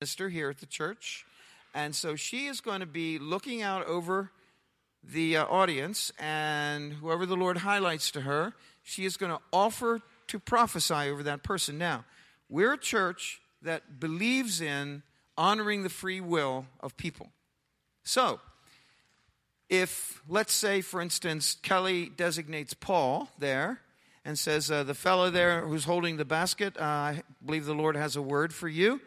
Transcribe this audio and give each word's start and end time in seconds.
minister 0.00 0.30
here 0.30 0.48
at 0.48 0.56
the 0.56 0.66
church. 0.66 1.26
And 1.74 1.94
so 1.94 2.16
she 2.16 2.46
is 2.46 2.62
going 2.62 2.80
to 2.80 2.86
be 2.86 3.18
looking 3.18 3.60
out 3.60 3.86
over 3.86 4.30
the 5.04 5.36
uh, 5.36 5.44
audience, 5.44 6.10
and 6.18 6.94
whoever 6.94 7.26
the 7.26 7.36
Lord 7.36 7.58
highlights 7.58 8.10
to 8.12 8.22
her, 8.22 8.54
she 8.82 9.04
is 9.04 9.18
going 9.18 9.30
to 9.30 9.40
offer 9.52 10.00
to 10.28 10.38
prophesy 10.38 11.10
over 11.10 11.22
that 11.24 11.42
person. 11.42 11.76
Now, 11.76 12.06
we're 12.48 12.72
a 12.72 12.78
church 12.78 13.42
that 13.60 14.00
believes 14.00 14.62
in 14.62 15.02
honoring 15.36 15.82
the 15.82 15.90
free 15.90 16.22
will 16.22 16.64
of 16.80 16.96
people. 16.96 17.28
So, 18.02 18.40
if, 19.68 20.22
let's 20.26 20.54
say, 20.54 20.80
for 20.80 21.02
instance, 21.02 21.58
Kelly 21.60 22.08
designates 22.08 22.72
Paul 22.72 23.28
there 23.38 23.82
and 24.24 24.38
says, 24.38 24.70
uh, 24.70 24.82
The 24.82 24.94
fellow 24.94 25.28
there 25.28 25.60
who's 25.60 25.84
holding 25.84 26.16
the 26.16 26.24
basket, 26.24 26.78
uh, 26.78 26.84
I 26.84 27.22
believe 27.44 27.66
the 27.66 27.74
Lord 27.74 27.96
has 27.96 28.16
a 28.16 28.22
word 28.22 28.54
for 28.54 28.66
you. 28.66 28.98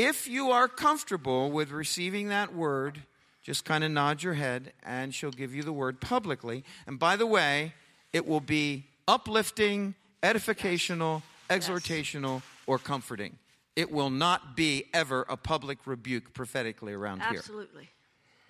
If 0.00 0.28
you 0.28 0.52
are 0.52 0.68
comfortable 0.68 1.50
with 1.50 1.72
receiving 1.72 2.28
that 2.28 2.54
word, 2.54 3.02
just 3.42 3.64
kind 3.64 3.82
of 3.82 3.90
nod 3.90 4.22
your 4.22 4.34
head 4.34 4.72
and 4.84 5.12
she'll 5.12 5.32
give 5.32 5.52
you 5.52 5.64
the 5.64 5.72
word 5.72 6.00
publicly. 6.00 6.62
And 6.86 7.00
by 7.00 7.16
the 7.16 7.26
way, 7.26 7.74
it 8.12 8.24
will 8.24 8.38
be 8.38 8.84
uplifting, 9.08 9.96
edificational, 10.22 11.22
exhortational, 11.50 12.42
or 12.68 12.78
comforting. 12.78 13.38
It 13.74 13.90
will 13.90 14.10
not 14.10 14.54
be 14.54 14.84
ever 14.94 15.26
a 15.28 15.36
public 15.36 15.78
rebuke 15.84 16.32
prophetically 16.32 16.92
around 16.92 17.20
Absolutely. 17.20 17.32
here. 17.32 17.40
Absolutely. 17.40 17.88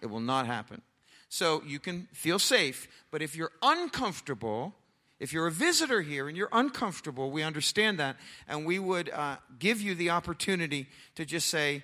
It 0.03 0.07
will 0.09 0.21
not 0.21 0.47
happen. 0.47 0.83
So 1.31 1.63
you 1.67 1.79
can 1.79 2.09
feel 2.13 2.39
safe, 2.39 2.89
but 3.11 3.23
if 3.23 3.35
you're 3.35 3.53
uncomfortable, 3.63 4.75
if 5.21 5.33
you're 5.33 5.47
a 5.47 5.53
visitor 5.53 6.01
here 6.01 6.29
and 6.29 6.37
you're 6.37 6.49
uncomfortable, 6.53 7.31
we 7.31 7.43
understand 7.43 7.99
that, 7.99 8.17
and 8.47 8.65
we 8.65 8.79
would 8.79 9.11
uh, 9.11 9.37
give 9.59 9.81
you 9.81 9.95
the 9.95 10.11
opportunity 10.11 10.87
to 11.17 11.25
just 11.25 11.49
say, 11.49 11.83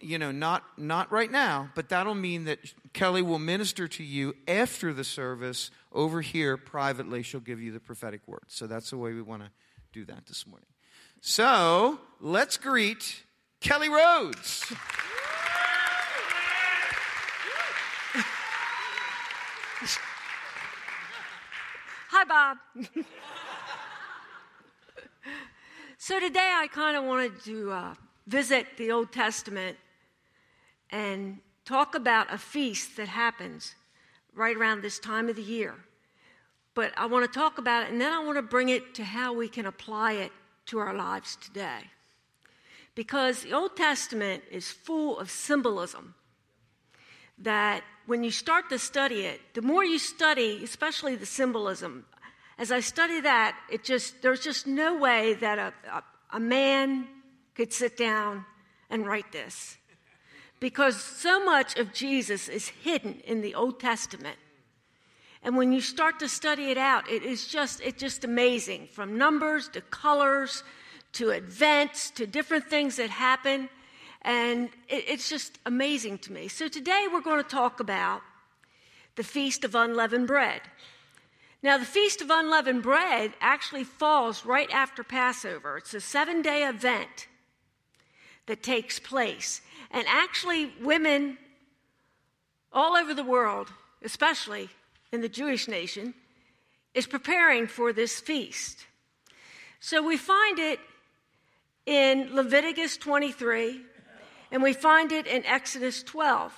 you 0.00 0.18
know, 0.18 0.30
not 0.30 0.62
not 0.76 1.10
right 1.10 1.30
now, 1.30 1.70
but 1.74 1.88
that'll 1.88 2.14
mean 2.14 2.44
that 2.44 2.58
Kelly 2.92 3.22
will 3.22 3.38
minister 3.38 3.88
to 3.88 4.04
you 4.04 4.34
after 4.46 4.92
the 4.92 5.04
service 5.04 5.70
over 5.92 6.20
here 6.20 6.56
privately. 6.56 7.22
She'll 7.22 7.40
give 7.40 7.60
you 7.60 7.72
the 7.72 7.80
prophetic 7.80 8.20
word. 8.26 8.44
So 8.48 8.66
that's 8.66 8.90
the 8.90 8.98
way 8.98 9.14
we 9.14 9.22
want 9.22 9.42
to 9.42 9.50
do 9.92 10.04
that 10.04 10.26
this 10.26 10.46
morning. 10.46 10.66
So 11.22 11.98
let's 12.20 12.56
greet 12.56 13.22
Kelly 13.60 13.88
Rhodes. 13.88 14.70
Bob. 22.30 22.58
so 25.98 26.20
today 26.20 26.52
I 26.54 26.68
kind 26.68 26.96
of 26.96 27.02
wanted 27.02 27.42
to 27.42 27.72
uh, 27.72 27.94
visit 28.28 28.68
the 28.76 28.92
Old 28.92 29.10
Testament 29.10 29.76
and 30.90 31.38
talk 31.64 31.96
about 31.96 32.32
a 32.32 32.38
feast 32.38 32.96
that 32.98 33.08
happens 33.08 33.74
right 34.32 34.56
around 34.56 34.82
this 34.82 35.00
time 35.00 35.28
of 35.28 35.34
the 35.34 35.42
year. 35.42 35.74
But 36.74 36.92
I 36.96 37.06
want 37.06 37.26
to 37.26 37.36
talk 37.36 37.58
about 37.58 37.82
it 37.82 37.90
and 37.90 38.00
then 38.00 38.12
I 38.12 38.22
want 38.22 38.36
to 38.36 38.42
bring 38.42 38.68
it 38.68 38.94
to 38.94 39.02
how 39.02 39.32
we 39.32 39.48
can 39.48 39.66
apply 39.66 40.12
it 40.12 40.30
to 40.66 40.78
our 40.78 40.94
lives 40.94 41.34
today. 41.34 41.80
Because 42.94 43.42
the 43.42 43.54
Old 43.54 43.76
Testament 43.76 44.44
is 44.52 44.70
full 44.70 45.18
of 45.18 45.32
symbolism 45.32 46.14
that 47.38 47.82
when 48.06 48.22
you 48.22 48.30
start 48.30 48.68
to 48.68 48.78
study 48.78 49.22
it, 49.22 49.40
the 49.54 49.62
more 49.62 49.84
you 49.84 49.98
study, 49.98 50.60
especially 50.62 51.16
the 51.16 51.26
symbolism, 51.26 52.04
as 52.60 52.70
I 52.70 52.80
study 52.80 53.22
that, 53.22 53.58
it 53.70 53.82
just 53.82 54.20
there's 54.20 54.40
just 54.40 54.66
no 54.66 54.94
way 54.98 55.32
that 55.34 55.58
a, 55.58 55.72
a, 55.90 56.02
a 56.34 56.40
man 56.40 57.08
could 57.54 57.72
sit 57.72 57.96
down 57.96 58.44
and 58.90 59.06
write 59.06 59.32
this. 59.32 59.78
Because 60.60 61.02
so 61.02 61.42
much 61.42 61.78
of 61.78 61.94
Jesus 61.94 62.48
is 62.48 62.68
hidden 62.68 63.20
in 63.24 63.40
the 63.40 63.54
Old 63.54 63.80
Testament. 63.80 64.36
And 65.42 65.56
when 65.56 65.72
you 65.72 65.80
start 65.80 66.20
to 66.20 66.28
study 66.28 66.70
it 66.70 66.76
out, 66.76 67.10
it 67.10 67.22
is 67.22 67.46
just 67.48 67.80
it's 67.80 67.98
just 67.98 68.24
amazing 68.24 68.88
from 68.92 69.16
numbers 69.16 69.70
to 69.70 69.80
colors 69.80 70.62
to 71.12 71.30
events 71.30 72.10
to 72.10 72.26
different 72.26 72.66
things 72.66 72.96
that 72.96 73.08
happen. 73.08 73.70
And 74.20 74.68
it, 74.86 75.04
it's 75.08 75.30
just 75.30 75.58
amazing 75.64 76.18
to 76.18 76.32
me. 76.32 76.48
So 76.48 76.68
today 76.68 77.06
we're 77.10 77.22
going 77.22 77.42
to 77.42 77.48
talk 77.48 77.80
about 77.80 78.20
the 79.16 79.24
Feast 79.24 79.64
of 79.64 79.74
Unleavened 79.74 80.26
Bread. 80.26 80.60
Now, 81.62 81.76
the 81.76 81.84
Feast 81.84 82.22
of 82.22 82.30
Unleavened 82.30 82.82
Bread 82.82 83.34
actually 83.40 83.84
falls 83.84 84.46
right 84.46 84.70
after 84.72 85.04
Passover. 85.04 85.76
It's 85.76 85.92
a 85.92 86.00
seven 86.00 86.40
day 86.40 86.66
event 86.66 87.28
that 88.46 88.62
takes 88.62 88.98
place. 88.98 89.60
And 89.90 90.06
actually, 90.08 90.72
women 90.80 91.36
all 92.72 92.96
over 92.96 93.12
the 93.12 93.24
world, 93.24 93.68
especially 94.02 94.70
in 95.12 95.20
the 95.20 95.28
Jewish 95.28 95.68
nation, 95.68 96.14
is 96.94 97.06
preparing 97.06 97.66
for 97.66 97.92
this 97.92 98.20
feast. 98.20 98.86
So 99.80 100.02
we 100.02 100.16
find 100.16 100.58
it 100.58 100.80
in 101.84 102.34
Leviticus 102.34 102.96
23, 102.96 103.80
and 104.50 104.62
we 104.62 104.72
find 104.72 105.12
it 105.12 105.26
in 105.26 105.44
Exodus 105.44 106.02
12. 106.02 106.52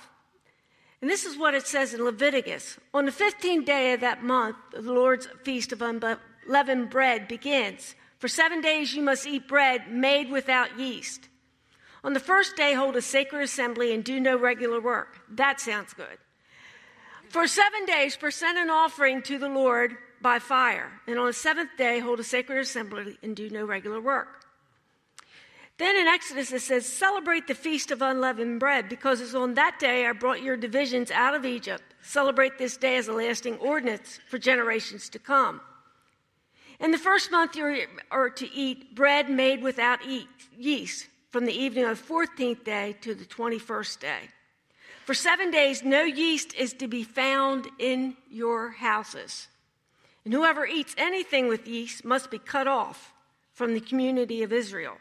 And 1.03 1.09
this 1.09 1.25
is 1.25 1.37
what 1.37 1.53
it 1.53 1.67
says 1.67 1.93
in 1.93 2.01
Leviticus. 2.01 2.77
On 2.93 3.03
the 3.03 3.11
15th 3.11 3.65
day 3.65 3.91
of 3.91 3.99
that 3.99 4.23
month, 4.23 4.55
the 4.71 4.93
Lord's 4.93 5.27
feast 5.43 5.73
of 5.73 5.81
unleavened 5.81 6.91
bread 6.91 7.27
begins. 7.27 7.95
For 8.19 8.29
seven 8.29 8.61
days 8.61 8.93
you 8.93 9.01
must 9.01 9.27
eat 9.27 9.45
bread 9.45 9.91
made 9.91 10.31
without 10.31 10.79
yeast. 10.79 11.27
On 12.05 12.13
the 12.13 12.21
first 12.21 12.55
day, 12.55 12.73
hold 12.73 12.95
a 12.95 13.01
sacred 13.01 13.41
assembly 13.41 13.93
and 13.93 14.01
do 14.01 14.17
no 14.17 14.37
regular 14.37 14.79
work. 14.79 15.19
That 15.29 15.59
sounds 15.59 15.91
good. 15.91 16.19
For 17.27 17.47
seven 17.47 17.85
days, 17.85 18.15
present 18.15 18.57
an 18.57 18.69
offering 18.69 19.21
to 19.23 19.37
the 19.37 19.49
Lord 19.49 19.97
by 20.21 20.39
fire. 20.39 20.89
And 21.05 21.19
on 21.19 21.25
the 21.25 21.33
seventh 21.33 21.71
day, 21.77 21.99
hold 21.99 22.21
a 22.21 22.23
sacred 22.23 22.59
assembly 22.59 23.17
and 23.21 23.35
do 23.35 23.49
no 23.49 23.65
regular 23.65 23.99
work. 23.99 24.42
Then 25.77 25.95
in 25.95 26.07
Exodus 26.07 26.51
it 26.51 26.61
says, 26.61 26.85
Celebrate 26.85 27.47
the 27.47 27.55
feast 27.55 27.91
of 27.91 28.01
unleavened 28.01 28.59
bread, 28.59 28.89
because 28.89 29.21
it's 29.21 29.33
on 29.33 29.55
that 29.55 29.79
day 29.79 30.05
I 30.05 30.11
brought 30.11 30.43
your 30.43 30.55
divisions 30.55 31.09
out 31.11 31.35
of 31.35 31.45
Egypt. 31.45 31.83
Celebrate 32.01 32.57
this 32.57 32.77
day 32.77 32.97
as 32.97 33.07
a 33.07 33.13
lasting 33.13 33.57
ordinance 33.57 34.19
for 34.29 34.37
generations 34.37 35.09
to 35.09 35.19
come. 35.19 35.61
In 36.79 36.91
the 36.91 36.97
first 36.97 37.31
month, 37.31 37.55
you 37.55 37.85
are 38.11 38.29
to 38.29 38.53
eat 38.53 38.95
bread 38.95 39.29
made 39.29 39.63
without 39.63 39.99
yeast 40.57 41.07
from 41.29 41.45
the 41.45 41.53
evening 41.53 41.85
of 41.85 42.05
the 42.05 42.13
14th 42.13 42.63
day 42.63 42.95
to 43.01 43.15
the 43.15 43.25
21st 43.25 43.99
day. 43.99 44.19
For 45.05 45.13
seven 45.13 45.51
days, 45.51 45.83
no 45.83 46.03
yeast 46.03 46.53
is 46.53 46.73
to 46.73 46.87
be 46.87 47.03
found 47.03 47.67
in 47.79 48.15
your 48.29 48.69
houses. 48.69 49.47
And 50.23 50.33
whoever 50.33 50.65
eats 50.65 50.95
anything 50.97 51.47
with 51.47 51.67
yeast 51.67 52.05
must 52.05 52.31
be 52.31 52.39
cut 52.39 52.67
off 52.67 53.13
from 53.53 53.73
the 53.73 53.81
community 53.81 54.43
of 54.43 54.53
Israel. 54.53 54.97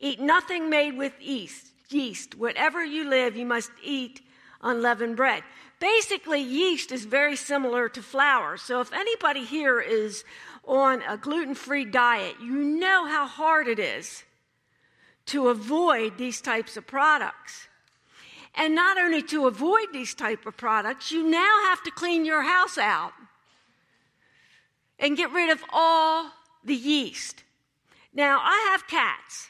Eat 0.00 0.20
nothing 0.20 0.70
made 0.70 0.96
with 0.96 1.12
yeast. 1.20 1.66
Yeast. 1.90 2.36
Whatever 2.36 2.84
you 2.84 3.08
live, 3.08 3.36
you 3.36 3.46
must 3.46 3.70
eat 3.82 4.20
unleavened 4.62 5.16
bread. 5.16 5.42
Basically, 5.80 6.40
yeast 6.40 6.92
is 6.92 7.04
very 7.04 7.36
similar 7.36 7.88
to 7.88 8.02
flour. 8.02 8.56
So 8.56 8.80
if 8.80 8.92
anybody 8.92 9.44
here 9.44 9.80
is 9.80 10.24
on 10.64 11.02
a 11.02 11.16
gluten 11.16 11.54
free 11.54 11.84
diet, 11.84 12.34
you 12.42 12.56
know 12.56 13.06
how 13.06 13.26
hard 13.26 13.68
it 13.68 13.78
is 13.78 14.24
to 15.26 15.48
avoid 15.48 16.18
these 16.18 16.40
types 16.40 16.76
of 16.76 16.86
products. 16.86 17.68
And 18.54 18.74
not 18.74 18.98
only 18.98 19.22
to 19.24 19.46
avoid 19.46 19.88
these 19.92 20.14
type 20.14 20.46
of 20.46 20.56
products, 20.56 21.12
you 21.12 21.22
now 21.22 21.64
have 21.68 21.82
to 21.84 21.90
clean 21.90 22.24
your 22.24 22.42
house 22.42 22.76
out 22.76 23.12
and 24.98 25.16
get 25.16 25.32
rid 25.32 25.50
of 25.50 25.62
all 25.72 26.32
the 26.64 26.74
yeast. 26.74 27.44
Now, 28.12 28.40
I 28.42 28.70
have 28.72 28.88
cats. 28.88 29.48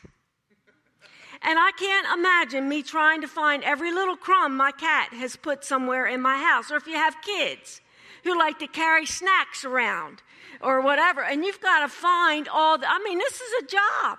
And 1.43 1.59
I 1.59 1.71
can't 1.79 2.19
imagine 2.19 2.69
me 2.69 2.83
trying 2.83 3.21
to 3.21 3.29
find 3.29 3.63
every 3.63 3.93
little 3.93 4.17
crumb 4.17 4.57
my 4.57 4.73
cat 4.73 5.13
has 5.13 5.37
put 5.37 5.65
somewhere 5.65 6.07
in 6.07 6.21
my 6.21 6.37
house. 6.37 6.71
Or 6.71 6.77
if 6.77 6.87
you 6.87 6.95
have 6.95 7.17
kids 7.23 7.81
who 8.25 8.37
like 8.39 8.59
to 8.59 8.67
carry 8.67 9.07
snacks 9.07 9.65
around 9.65 10.23
or 10.61 10.81
whatever, 10.81 11.23
and 11.23 11.45
you've 11.45 11.61
got 11.61 11.81
to 11.81 11.89
find 11.89 12.49
all 12.49 12.79
the, 12.79 12.91
I 12.91 12.99
mean, 13.05 13.19
this 13.19 13.41
is 13.41 13.63
a 13.63 13.67
job. 13.67 14.19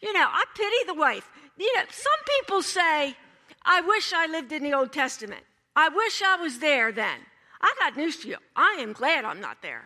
You 0.00 0.12
know, 0.12 0.26
I 0.28 0.44
pity 0.54 0.76
the 0.86 0.94
wife. 0.94 1.28
You 1.58 1.74
know, 1.76 1.84
some 1.90 2.40
people 2.40 2.62
say, 2.62 3.16
I 3.64 3.80
wish 3.80 4.12
I 4.12 4.26
lived 4.26 4.52
in 4.52 4.62
the 4.62 4.74
Old 4.74 4.92
Testament. 4.92 5.42
I 5.74 5.88
wish 5.88 6.22
I 6.22 6.36
was 6.36 6.58
there 6.58 6.92
then. 6.92 7.18
I 7.60 7.74
got 7.78 7.96
news 7.96 8.16
for 8.16 8.28
you. 8.28 8.36
I 8.54 8.76
am 8.80 8.92
glad 8.92 9.24
I'm 9.24 9.40
not 9.40 9.62
there. 9.62 9.84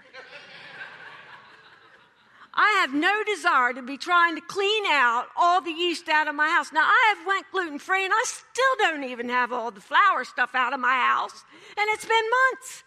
I 2.52 2.80
have 2.80 2.92
no 2.92 3.22
desire 3.24 3.72
to 3.74 3.82
be 3.82 3.96
trying 3.96 4.34
to 4.34 4.40
clean 4.40 4.84
out 4.86 5.26
all 5.36 5.60
the 5.60 5.70
yeast 5.70 6.08
out 6.08 6.28
of 6.28 6.34
my 6.34 6.48
house. 6.48 6.72
Now 6.72 6.84
I 6.84 7.14
have 7.14 7.26
went 7.26 7.46
gluten 7.52 7.78
free 7.78 8.04
and 8.04 8.12
I 8.12 8.24
still 8.26 8.76
don't 8.78 9.04
even 9.04 9.28
have 9.28 9.52
all 9.52 9.70
the 9.70 9.80
flour 9.80 10.24
stuff 10.24 10.54
out 10.54 10.72
of 10.72 10.80
my 10.80 10.94
house 10.94 11.44
and 11.76 11.88
it's 11.90 12.04
been 12.04 12.30
months. 12.52 12.82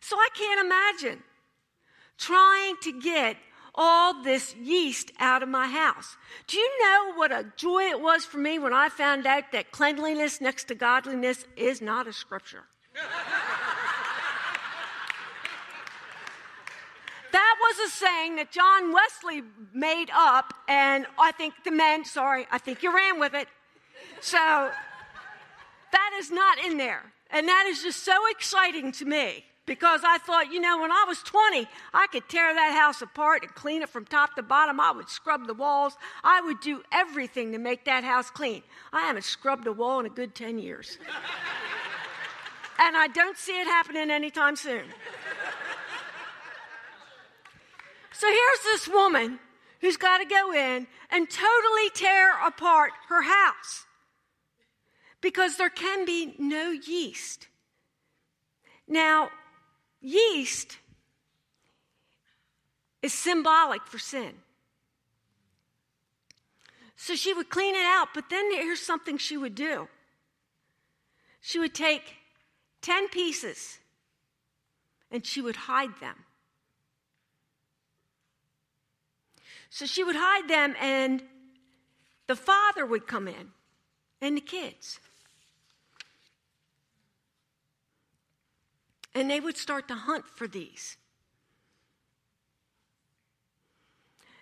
So 0.00 0.16
I 0.16 0.28
can't 0.34 0.66
imagine 0.66 1.22
trying 2.18 2.76
to 2.82 3.00
get 3.00 3.36
all 3.74 4.22
this 4.22 4.54
yeast 4.56 5.10
out 5.18 5.42
of 5.42 5.48
my 5.48 5.66
house. 5.66 6.16
Do 6.46 6.58
you 6.58 6.70
know 6.82 7.14
what 7.14 7.32
a 7.32 7.46
joy 7.56 7.84
it 7.84 8.00
was 8.00 8.24
for 8.24 8.38
me 8.38 8.58
when 8.58 8.72
I 8.74 8.88
found 8.88 9.26
out 9.26 9.52
that 9.52 9.72
cleanliness 9.72 10.40
next 10.40 10.64
to 10.64 10.74
godliness 10.74 11.44
is 11.56 11.80
not 11.80 12.06
a 12.06 12.12
scripture? 12.12 12.64
that 17.32 17.56
was 17.72 17.92
a 17.92 17.94
saying 17.94 18.36
that 18.36 18.50
John 18.50 18.92
Wesley 18.92 19.42
made 19.72 20.10
up, 20.14 20.54
and 20.68 21.06
I 21.18 21.32
think 21.32 21.54
the 21.64 21.70
men, 21.70 22.04
sorry, 22.04 22.46
I 22.50 22.58
think 22.58 22.82
you 22.82 22.94
ran 22.94 23.18
with 23.18 23.34
it. 23.34 23.48
So 24.20 24.38
that 25.92 26.10
is 26.18 26.30
not 26.30 26.64
in 26.64 26.76
there. 26.76 27.02
And 27.30 27.48
that 27.48 27.66
is 27.66 27.82
just 27.82 28.02
so 28.04 28.12
exciting 28.30 28.92
to 28.92 29.06
me 29.06 29.44
because 29.64 30.02
I 30.04 30.18
thought, 30.18 30.52
you 30.52 30.60
know, 30.60 30.80
when 30.80 30.92
I 30.92 31.04
was 31.08 31.22
20, 31.22 31.66
I 31.94 32.06
could 32.08 32.28
tear 32.28 32.52
that 32.52 32.74
house 32.74 33.00
apart 33.00 33.42
and 33.42 33.54
clean 33.54 33.80
it 33.80 33.88
from 33.88 34.04
top 34.04 34.34
to 34.34 34.42
bottom. 34.42 34.78
I 34.78 34.90
would 34.90 35.08
scrub 35.08 35.46
the 35.46 35.54
walls. 35.54 35.96
I 36.22 36.42
would 36.42 36.60
do 36.60 36.82
everything 36.92 37.52
to 37.52 37.58
make 37.58 37.86
that 37.86 38.04
house 38.04 38.28
clean. 38.28 38.62
I 38.92 39.02
haven't 39.02 39.24
scrubbed 39.24 39.66
a 39.66 39.72
wall 39.72 40.00
in 40.00 40.06
a 40.06 40.10
good 40.10 40.34
10 40.34 40.58
years. 40.58 40.98
and 42.78 42.96
I 42.96 43.08
don't 43.08 43.38
see 43.38 43.58
it 43.58 43.66
happening 43.66 44.10
anytime 44.10 44.56
soon. 44.56 44.84
So 48.22 48.28
here's 48.28 48.62
this 48.62 48.86
woman 48.86 49.40
who's 49.80 49.96
got 49.96 50.18
to 50.18 50.24
go 50.24 50.52
in 50.52 50.86
and 51.10 51.28
totally 51.28 51.90
tear 51.92 52.30
apart 52.46 52.92
her 53.08 53.22
house 53.22 53.84
because 55.20 55.56
there 55.56 55.68
can 55.68 56.04
be 56.04 56.36
no 56.38 56.70
yeast. 56.70 57.48
Now, 58.86 59.30
yeast 60.00 60.78
is 63.02 63.12
symbolic 63.12 63.84
for 63.88 63.98
sin. 63.98 64.34
So 66.94 67.16
she 67.16 67.34
would 67.34 67.50
clean 67.50 67.74
it 67.74 67.84
out, 67.84 68.10
but 68.14 68.30
then 68.30 68.52
here's 68.52 68.78
something 68.78 69.18
she 69.18 69.36
would 69.36 69.56
do 69.56 69.88
she 71.40 71.58
would 71.58 71.74
take 71.74 72.04
10 72.82 73.08
pieces 73.08 73.80
and 75.10 75.26
she 75.26 75.40
would 75.40 75.56
hide 75.56 75.98
them. 76.00 76.14
So 79.72 79.86
she 79.86 80.04
would 80.04 80.16
hide 80.16 80.48
them, 80.48 80.76
and 80.78 81.22
the 82.26 82.36
father 82.36 82.84
would 82.84 83.06
come 83.06 83.26
in 83.26 83.52
and 84.20 84.36
the 84.36 84.42
kids. 84.42 85.00
And 89.14 89.30
they 89.30 89.40
would 89.40 89.56
start 89.56 89.88
to 89.88 89.94
hunt 89.94 90.26
for 90.26 90.46
these. 90.46 90.98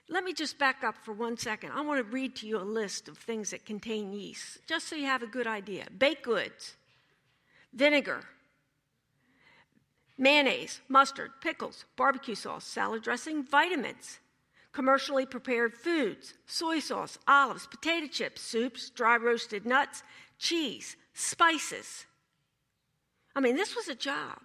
Let 0.09 0.25
me 0.25 0.33
just 0.33 0.59
back 0.59 0.83
up 0.83 0.97
for 1.05 1.13
one 1.13 1.37
second. 1.37 1.71
I 1.77 1.83
want 1.83 2.05
to 2.05 2.13
read 2.13 2.35
to 2.37 2.49
you 2.49 2.59
a 2.59 2.67
list 2.67 3.07
of 3.07 3.17
things 3.17 3.51
that 3.51 3.65
contain 3.65 4.13
yeast, 4.13 4.59
just 4.67 4.89
so 4.89 4.97
you 4.97 5.07
have 5.07 5.23
a 5.23 5.29
good 5.29 5.47
idea 5.47 5.87
baked 5.97 6.25
goods, 6.25 6.75
vinegar, 7.73 8.25
mayonnaise, 10.19 10.81
mustard, 10.89 11.31
pickles, 11.41 11.85
barbecue 11.95 12.35
sauce, 12.35 12.65
salad 12.65 13.05
dressing, 13.05 13.45
vitamins, 13.45 14.19
commercially 14.73 15.27
prepared 15.27 15.75
foods, 15.75 16.35
soy 16.47 16.79
sauce, 16.79 17.19
olives, 17.27 17.67
potato 17.67 18.07
chips, 18.07 18.41
soups, 18.41 18.91
dry 18.91 19.17
roasted 19.17 19.67
nuts, 19.67 20.03
cheese, 20.39 20.97
spices. 21.13 22.07
I 23.35 23.41
mean, 23.41 23.57
this 23.57 23.75
was 23.75 23.89
a 23.89 23.95
job. 23.95 24.41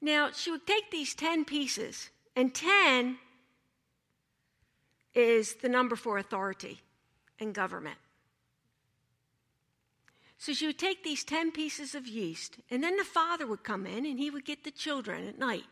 Now, 0.00 0.30
she 0.32 0.50
would 0.50 0.66
take 0.66 0.90
these 0.90 1.14
10 1.14 1.44
pieces, 1.44 2.10
and 2.34 2.54
10 2.54 3.18
is 5.14 5.56
the 5.56 5.68
number 5.68 5.96
for 5.96 6.18
authority 6.18 6.80
and 7.38 7.54
government. 7.54 7.98
So 10.38 10.54
she 10.54 10.66
would 10.66 10.78
take 10.78 11.04
these 11.04 11.22
10 11.22 11.52
pieces 11.52 11.94
of 11.94 12.06
yeast, 12.06 12.56
and 12.70 12.82
then 12.82 12.96
the 12.96 13.04
father 13.04 13.46
would 13.46 13.62
come 13.62 13.86
in 13.86 14.06
and 14.06 14.18
he 14.18 14.30
would 14.30 14.46
get 14.46 14.64
the 14.64 14.70
children 14.70 15.28
at 15.28 15.38
night. 15.38 15.66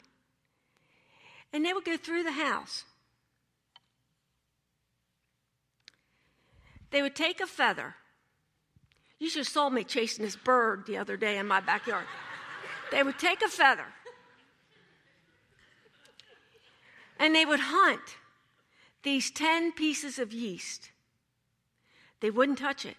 And 1.53 1.65
they 1.65 1.73
would 1.73 1.85
go 1.85 1.97
through 1.97 2.25
the 2.25 2.33
house. 2.33 2.85
They 6.91 7.03
would 7.03 7.15
take 7.15 7.41
a 7.41 7.47
feather. 7.47 7.95
You 9.19 9.29
should 9.29 9.41
have 9.41 9.49
saw 9.49 9.69
me 9.69 9.85
chasing 9.85 10.25
this 10.25 10.37
bird 10.37 10.85
the 10.87 10.99
other 10.99 11.17
day 11.17 11.39
in 11.39 11.47
my 11.47 11.61
backyard. 11.61 12.07
they 12.91 13.03
would 13.03 13.19
take 13.19 13.43
a 13.43 13.49
feather 13.49 13.87
And 17.19 17.35
they 17.35 17.45
would 17.45 17.61
hunt 17.61 18.17
these 19.03 19.31
10 19.31 19.73
pieces 19.73 20.19
of 20.19 20.33
yeast. 20.33 20.91
They 22.21 22.31
wouldn't 22.31 22.59
touch 22.59 22.85
it. 22.85 22.97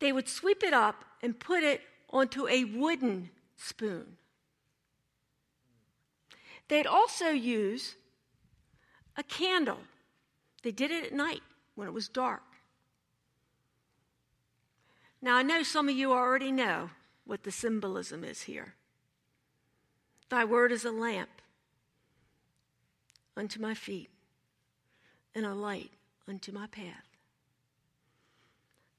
They 0.00 0.12
would 0.12 0.28
sweep 0.28 0.62
it 0.62 0.72
up 0.72 1.04
and 1.22 1.38
put 1.38 1.62
it 1.62 1.82
onto 2.10 2.48
a 2.48 2.64
wooden 2.64 3.30
spoon. 3.56 4.16
They'd 6.68 6.86
also 6.86 7.28
use 7.28 7.96
a 9.16 9.22
candle. 9.22 9.78
They 10.62 10.72
did 10.72 10.90
it 10.90 11.04
at 11.04 11.12
night 11.12 11.42
when 11.74 11.86
it 11.86 11.94
was 11.94 12.08
dark. 12.08 12.42
Now, 15.20 15.36
I 15.36 15.42
know 15.42 15.62
some 15.62 15.88
of 15.88 15.94
you 15.94 16.12
already 16.12 16.52
know 16.52 16.90
what 17.24 17.44
the 17.44 17.50
symbolism 17.50 18.24
is 18.24 18.42
here. 18.42 18.74
Thy 20.28 20.44
word 20.44 20.72
is 20.72 20.84
a 20.84 20.90
lamp 20.90 21.30
unto 23.36 23.60
my 23.60 23.74
feet 23.74 24.10
and 25.34 25.46
a 25.46 25.54
light 25.54 25.90
unto 26.28 26.52
my 26.52 26.66
path. 26.66 27.06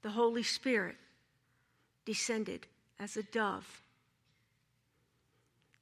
The 0.02 0.10
Holy 0.10 0.42
Spirit 0.42 0.96
descended 2.04 2.66
as 2.98 3.16
a 3.16 3.22
dove. 3.22 3.82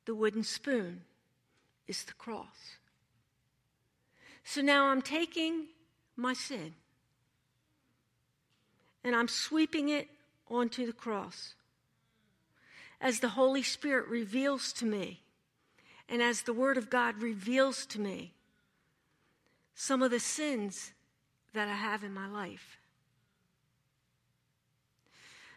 The 0.07 0.15
wooden 0.15 0.43
spoon 0.43 1.03
is 1.87 2.05
the 2.05 2.13
cross. 2.15 2.77
So 4.45 4.61
now 4.61 4.87
I'm 4.87 5.03
taking 5.03 5.67
my 6.17 6.33
sin 6.33 6.75
and 9.03 9.15
I'm 9.15 9.29
sweeping 9.29 9.91
it 9.91 10.09
onto 10.49 10.87
the 10.87 10.93
cross. 10.93 11.55
As 13.01 13.21
the 13.21 13.31
Holy 13.31 13.63
Spirit 13.63 14.09
reveals 14.09 14.73
to 14.75 14.87
me, 14.87 15.21
and 16.09 16.23
as 16.23 16.43
the 16.43 16.53
Word 16.55 16.79
of 16.79 16.89
God 16.89 17.21
reveals 17.21 17.85
to 17.87 18.01
me 18.01 18.33
some 19.75 20.03
of 20.03 20.11
the 20.11 20.21
sins 20.21 20.93
that 21.53 21.69
I 21.69 21.75
have 21.75 22.03
in 22.03 22.15
my 22.15 22.27
life. 22.27 22.79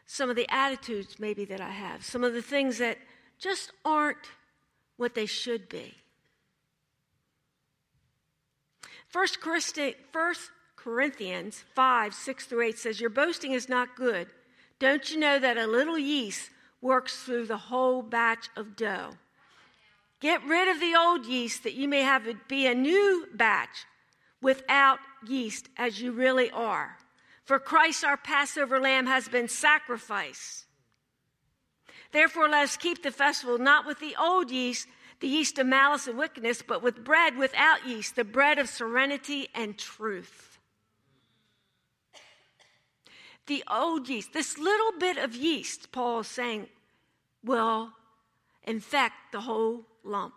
Some 0.05 0.29
of 0.29 0.36
the 0.36 0.50
attitudes, 0.50 1.19
maybe, 1.19 1.46
that 1.46 1.62
I 1.62 1.69
have. 1.69 2.03
Some 2.03 2.24
of 2.24 2.34
the 2.34 2.41
things 2.41 2.77
that 2.77 2.98
just 3.39 3.72
aren't 3.84 4.17
what 4.96 5.15
they 5.15 5.25
should 5.25 5.69
be. 5.69 5.96
First 9.07 9.39
Corinthians 10.75 11.63
5 11.75 12.13
6 12.13 12.45
through 12.45 12.61
8 12.61 12.77
says, 12.77 12.99
Your 12.99 13.09
boasting 13.09 13.53
is 13.53 13.69
not 13.69 13.95
good. 13.95 14.27
Don't 14.79 15.09
you 15.11 15.19
know 15.19 15.39
that 15.39 15.57
a 15.57 15.65
little 15.65 15.97
yeast 15.97 16.49
works 16.81 17.23
through 17.23 17.47
the 17.47 17.57
whole 17.57 18.01
batch 18.01 18.49
of 18.55 18.75
dough? 18.75 19.11
Get 20.19 20.43
rid 20.45 20.67
of 20.67 20.79
the 20.79 20.95
old 20.95 21.25
yeast 21.25 21.63
that 21.63 21.73
you 21.73 21.87
may 21.87 22.01
have 22.01 22.27
it 22.27 22.47
be 22.47 22.65
a 22.65 22.73
new 22.73 23.27
batch 23.33 23.85
without 24.41 24.99
yeast 25.27 25.69
as 25.77 26.01
you 26.01 26.11
really 26.11 26.49
are. 26.51 26.97
For 27.45 27.59
Christ, 27.59 28.03
our 28.03 28.17
Passover 28.17 28.79
lamb, 28.79 29.05
has 29.05 29.27
been 29.29 29.47
sacrificed. 29.47 30.65
Therefore, 32.11 32.49
let 32.49 32.63
us 32.63 32.77
keep 32.77 33.03
the 33.03 33.11
festival 33.11 33.57
not 33.57 33.85
with 33.85 33.99
the 33.99 34.15
old 34.19 34.51
yeast, 34.51 34.87
the 35.19 35.27
yeast 35.27 35.57
of 35.57 35.65
malice 35.65 36.07
and 36.07 36.17
wickedness, 36.17 36.62
but 36.62 36.83
with 36.83 37.03
bread 37.03 37.38
without 37.38 37.88
yeast, 37.88 38.15
the 38.15 38.24
bread 38.24 38.59
of 38.59 38.69
serenity 38.69 39.47
and 39.55 39.77
truth. 39.77 40.59
The 43.47 43.63
old 43.69 44.09
yeast, 44.09 44.33
this 44.33 44.57
little 44.57 44.91
bit 45.00 45.17
of 45.17 45.36
yeast, 45.36 45.91
Paul 45.91 46.19
is 46.19 46.27
saying, 46.27 46.67
will 47.43 47.91
infect 48.63 49.15
the 49.31 49.41
whole 49.41 49.86
lump. 50.03 50.33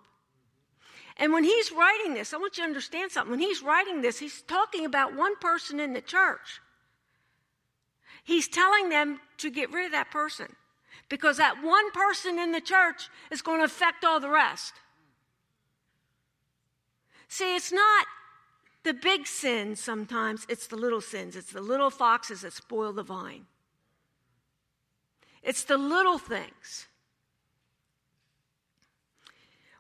And 1.17 1.33
when 1.33 1.45
he's 1.45 1.71
writing 1.73 2.15
this, 2.15 2.33
I 2.33 2.39
want 2.39 2.57
you 2.57 2.63
to 2.63 2.69
understand 2.69 3.11
something. 3.11 3.33
When 3.33 3.41
he's 3.41 3.63
writing 3.63 4.01
this, 4.01 4.19
he's 4.19 4.41
talking 4.43 4.87
about 4.87 5.15
one 5.15 5.37
person 5.37 5.79
in 5.79 5.93
the 5.93 6.01
church. 6.01 6.61
He's 8.25 8.49
telling 8.49 8.89
them 8.89 9.21
to 9.39 9.51
get 9.51 9.73
rid 9.73 9.87
of 9.87 9.93
that 9.93 10.11
person 10.11 10.55
because 11.09 11.37
that 11.39 11.63
one 11.63 11.91
person 11.93 12.39
in 12.39 12.53
the 12.53 12.61
church 12.61 13.09
is 13.31 13.43
going 13.43 13.59
to 13.59 13.65
affect 13.65 14.05
all 14.05 14.21
the 14.21 14.31
rest. 14.31 14.75
See, 17.29 17.55
it's 17.55 17.73
not 17.73 18.07
the 18.83 18.95
big 18.95 19.27
sins 19.27 19.81
sometimes, 19.81 20.47
it's 20.49 20.67
the 20.67 20.77
little 20.77 21.01
sins. 21.01 21.37
It's 21.37 21.53
the 21.53 21.61
little 21.61 21.91
foxes 21.91 22.41
that 22.43 22.53
spoil 22.53 22.93
the 22.93 23.03
vine. 23.03 23.47
It's 25.43 25.65
the 25.65 25.77
little 25.77 26.19
things. 26.19 26.87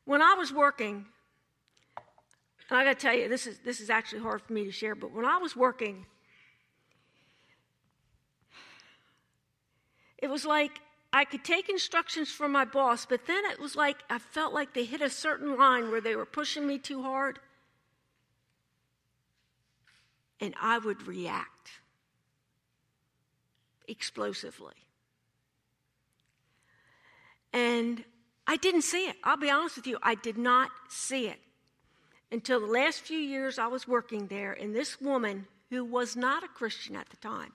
When 0.04 0.22
I 0.22 0.34
was 0.34 0.52
working, 0.52 1.06
and 2.68 2.78
I 2.78 2.84
got 2.84 2.98
to 2.98 3.06
tell 3.06 3.14
you, 3.14 3.28
this 3.28 3.46
is, 3.46 3.58
this 3.64 3.80
is 3.80 3.90
actually 3.90 4.22
hard 4.22 4.42
for 4.42 4.52
me 4.52 4.64
to 4.64 4.72
share, 4.72 4.94
but 4.94 5.12
when 5.12 5.24
I 5.24 5.38
was 5.38 5.56
working, 5.56 6.06
it 10.18 10.28
was 10.28 10.44
like 10.44 10.80
I 11.12 11.24
could 11.24 11.44
take 11.44 11.68
instructions 11.68 12.30
from 12.30 12.52
my 12.52 12.64
boss, 12.64 13.04
but 13.04 13.26
then 13.26 13.44
it 13.46 13.58
was 13.58 13.74
like 13.74 13.98
I 14.08 14.18
felt 14.18 14.54
like 14.54 14.74
they 14.74 14.84
hit 14.84 15.00
a 15.00 15.10
certain 15.10 15.56
line 15.58 15.90
where 15.90 16.00
they 16.00 16.14
were 16.14 16.26
pushing 16.26 16.66
me 16.66 16.78
too 16.78 17.02
hard. 17.02 17.40
And 20.40 20.54
I 20.60 20.78
would 20.78 21.06
react 21.06 21.72
explosively. 23.88 24.74
And 27.52 28.04
I 28.46 28.56
didn't 28.56 28.82
see 28.82 29.06
it. 29.08 29.16
I'll 29.24 29.36
be 29.36 29.50
honest 29.50 29.76
with 29.76 29.86
you, 29.86 29.98
I 30.02 30.14
did 30.14 30.38
not 30.38 30.70
see 30.88 31.26
it 31.26 31.40
until 32.32 32.60
the 32.60 32.66
last 32.66 33.00
few 33.00 33.18
years 33.18 33.58
I 33.58 33.66
was 33.66 33.88
working 33.88 34.28
there. 34.28 34.52
And 34.52 34.74
this 34.74 35.00
woman, 35.00 35.46
who 35.70 35.84
was 35.84 36.16
not 36.16 36.44
a 36.44 36.48
Christian 36.48 36.96
at 36.96 37.08
the 37.10 37.16
time, 37.16 37.52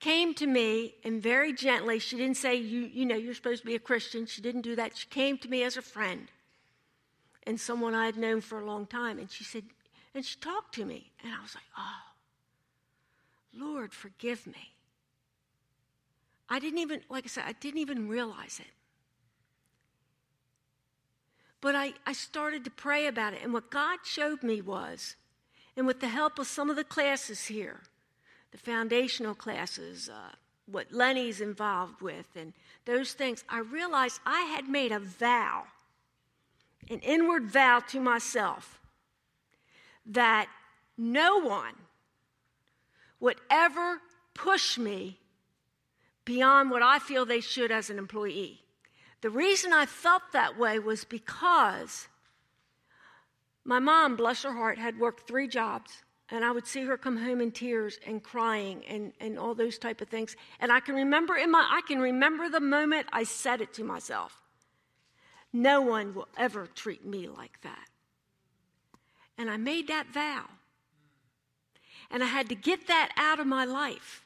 came 0.00 0.34
to 0.34 0.46
me 0.46 0.94
and 1.04 1.22
very 1.22 1.52
gently, 1.52 1.98
she 1.98 2.16
didn't 2.16 2.36
say, 2.36 2.54
you, 2.54 2.80
you 2.80 3.04
know, 3.04 3.16
you're 3.16 3.34
supposed 3.34 3.62
to 3.62 3.66
be 3.66 3.74
a 3.74 3.80
Christian. 3.80 4.26
She 4.26 4.40
didn't 4.40 4.62
do 4.62 4.76
that. 4.76 4.96
She 4.96 5.08
came 5.08 5.38
to 5.38 5.48
me 5.48 5.62
as 5.62 5.76
a 5.76 5.82
friend 5.82 6.28
and 7.46 7.58
someone 7.58 7.94
I 7.94 8.06
had 8.06 8.16
known 8.16 8.40
for 8.40 8.60
a 8.60 8.64
long 8.64 8.86
time. 8.86 9.18
And 9.18 9.30
she 9.30 9.44
said, 9.44 9.64
and 10.14 10.24
she 10.24 10.38
talked 10.38 10.74
to 10.74 10.84
me. 10.84 11.10
And 11.22 11.32
I 11.32 11.42
was 11.42 11.54
like, 11.54 11.64
oh, 11.76 12.02
Lord, 13.54 13.92
forgive 13.92 14.46
me. 14.46 14.74
I 16.48 16.58
didn't 16.58 16.78
even, 16.78 17.00
like 17.08 17.24
I 17.24 17.28
said, 17.28 17.44
I 17.46 17.52
didn't 17.52 17.80
even 17.80 18.08
realize 18.08 18.60
it. 18.60 18.72
But 21.60 21.74
I, 21.74 21.94
I 22.06 22.12
started 22.12 22.64
to 22.64 22.70
pray 22.70 23.06
about 23.06 23.34
it. 23.34 23.40
And 23.42 23.52
what 23.52 23.70
God 23.70 23.98
showed 24.04 24.42
me 24.42 24.60
was, 24.60 25.16
and 25.76 25.86
with 25.86 26.00
the 26.00 26.08
help 26.08 26.38
of 26.38 26.46
some 26.46 26.70
of 26.70 26.76
the 26.76 26.84
classes 26.84 27.46
here, 27.46 27.82
the 28.50 28.58
foundational 28.58 29.34
classes, 29.34 30.08
uh, 30.08 30.34
what 30.66 30.92
Lenny's 30.92 31.40
involved 31.40 32.00
with, 32.00 32.26
and 32.36 32.52
those 32.84 33.12
things, 33.12 33.44
I 33.48 33.60
realized 33.60 34.20
I 34.26 34.40
had 34.42 34.68
made 34.68 34.92
a 34.92 34.98
vow, 34.98 35.64
an 36.90 37.00
inward 37.00 37.46
vow 37.46 37.80
to 37.88 38.00
myself, 38.00 38.80
that 40.06 40.48
no 40.96 41.38
one 41.38 41.74
would 43.20 43.38
ever 43.50 44.00
push 44.34 44.78
me 44.78 45.18
beyond 46.24 46.70
what 46.70 46.82
I 46.82 46.98
feel 46.98 47.24
they 47.24 47.40
should 47.40 47.72
as 47.72 47.90
an 47.90 47.98
employee. 47.98 48.62
The 49.20 49.30
reason 49.30 49.72
I 49.72 49.86
felt 49.86 50.22
that 50.32 50.58
way 50.58 50.78
was 50.78 51.04
because 51.04 52.08
my 53.64 53.78
mom, 53.78 54.16
bless 54.16 54.44
her 54.44 54.52
heart, 54.52 54.78
had 54.78 54.98
worked 54.98 55.26
three 55.26 55.48
jobs. 55.48 56.02
And 56.30 56.44
I 56.44 56.50
would 56.50 56.66
see 56.66 56.84
her 56.84 56.98
come 56.98 57.16
home 57.16 57.40
in 57.40 57.52
tears 57.52 57.98
and 58.06 58.22
crying 58.22 58.84
and, 58.86 59.12
and 59.18 59.38
all 59.38 59.54
those 59.54 59.78
type 59.78 60.00
of 60.00 60.08
things. 60.08 60.36
And 60.60 60.70
I 60.70 60.80
can 60.80 60.94
remember 60.94 61.36
in 61.36 61.50
my 61.50 61.66
I 61.70 61.80
can 61.86 62.00
remember 62.00 62.50
the 62.50 62.60
moment 62.60 63.06
I 63.12 63.24
said 63.24 63.60
it 63.60 63.72
to 63.74 63.84
myself. 63.84 64.42
No 65.52 65.80
one 65.80 66.14
will 66.14 66.28
ever 66.36 66.66
treat 66.66 67.06
me 67.06 67.28
like 67.28 67.60
that. 67.62 67.88
And 69.38 69.50
I 69.50 69.56
made 69.56 69.88
that 69.88 70.08
vow. 70.12 70.44
And 72.10 72.22
I 72.22 72.26
had 72.26 72.48
to 72.50 72.54
get 72.54 72.86
that 72.88 73.10
out 73.16 73.40
of 73.40 73.46
my 73.46 73.64
life. 73.64 74.22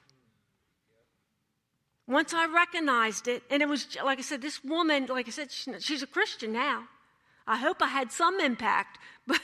Once 2.09 2.35
I 2.35 2.47
recognized 2.47 3.29
it, 3.29 3.43
and 3.49 3.63
it 3.63 3.69
was, 3.69 3.97
like 4.05 4.19
I 4.19 4.23
said, 4.23 4.43
this 4.43 4.65
woman, 4.65 5.07
like 5.07 5.29
I 5.29 5.31
said, 5.31 5.51
she's 5.51 6.03
a 6.03 6.07
Christian 6.07 6.53
now. 6.53 6.89
I 7.47 7.57
hope 7.57 7.81
I 7.81 7.89
had 7.89 8.13
some 8.13 8.41
impact, 8.41 8.99
but, 9.27 9.41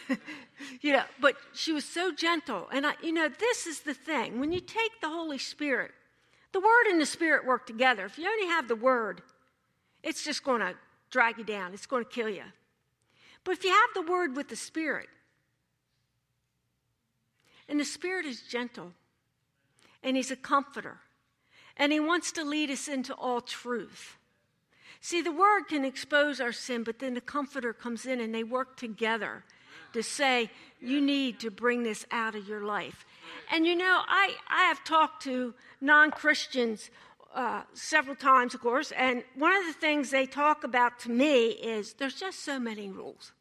you 0.80 0.92
know, 0.92 1.04
but 1.20 1.36
she 1.54 1.72
was 1.72 1.84
so 1.84 2.12
gentle. 2.12 2.68
And 2.72 2.86
I, 2.86 2.94
you 3.02 3.12
know, 3.12 3.28
this 3.28 3.66
is 3.66 3.80
the 3.80 3.94
thing. 3.94 4.40
When 4.40 4.52
you 4.52 4.60
take 4.60 5.00
the 5.00 5.08
Holy 5.08 5.38
Spirit, 5.38 5.92
the 6.52 6.60
Word 6.60 6.86
and 6.90 7.00
the 7.00 7.06
Spirit 7.06 7.46
work 7.46 7.66
together. 7.66 8.06
If 8.06 8.18
you 8.18 8.26
only 8.26 8.46
have 8.46 8.68
the 8.68 8.76
Word, 8.76 9.22
it's 10.02 10.24
just 10.24 10.42
going 10.42 10.60
to 10.60 10.74
drag 11.10 11.38
you 11.38 11.44
down, 11.44 11.72
it's 11.74 11.86
going 11.86 12.04
to 12.04 12.10
kill 12.10 12.28
you. 12.28 12.44
But 13.44 13.52
if 13.52 13.64
you 13.64 13.70
have 13.70 13.90
the 13.94 14.10
Word 14.10 14.36
with 14.36 14.48
the 14.48 14.56
Spirit, 14.56 15.08
and 17.68 17.78
the 17.78 17.84
Spirit 17.84 18.26
is 18.26 18.42
gentle, 18.42 18.92
and 20.02 20.16
He's 20.16 20.30
a 20.30 20.36
comforter, 20.36 20.98
and 21.76 21.92
He 21.92 22.00
wants 22.00 22.32
to 22.32 22.44
lead 22.44 22.70
us 22.70 22.88
into 22.88 23.14
all 23.14 23.40
truth. 23.40 24.16
See, 25.00 25.22
the 25.22 25.32
word 25.32 25.68
can 25.68 25.84
expose 25.84 26.40
our 26.40 26.52
sin, 26.52 26.82
but 26.82 26.98
then 26.98 27.14
the 27.14 27.20
comforter 27.20 27.72
comes 27.72 28.04
in 28.04 28.20
and 28.20 28.34
they 28.34 28.42
work 28.42 28.76
together 28.76 29.44
to 29.98 30.02
say, 30.02 30.50
you 30.80 31.00
need 31.00 31.40
to 31.40 31.50
bring 31.50 31.82
this 31.82 32.06
out 32.10 32.34
of 32.34 32.48
your 32.48 32.64
life. 32.64 33.04
And 33.50 33.66
you 33.66 33.74
know, 33.74 34.02
I, 34.08 34.34
I 34.48 34.64
have 34.64 34.84
talked 34.84 35.22
to 35.24 35.54
non 35.80 36.10
Christians 36.12 36.90
uh, 37.34 37.62
several 37.74 38.16
times, 38.16 38.54
of 38.54 38.60
course, 38.60 38.92
and 38.92 39.22
one 39.34 39.54
of 39.54 39.66
the 39.66 39.72
things 39.72 40.10
they 40.10 40.26
talk 40.26 40.64
about 40.64 40.98
to 41.00 41.10
me 41.10 41.48
is 41.48 41.94
there's 41.94 42.14
just 42.14 42.44
so 42.44 42.58
many 42.58 42.88
rules. 42.88 43.32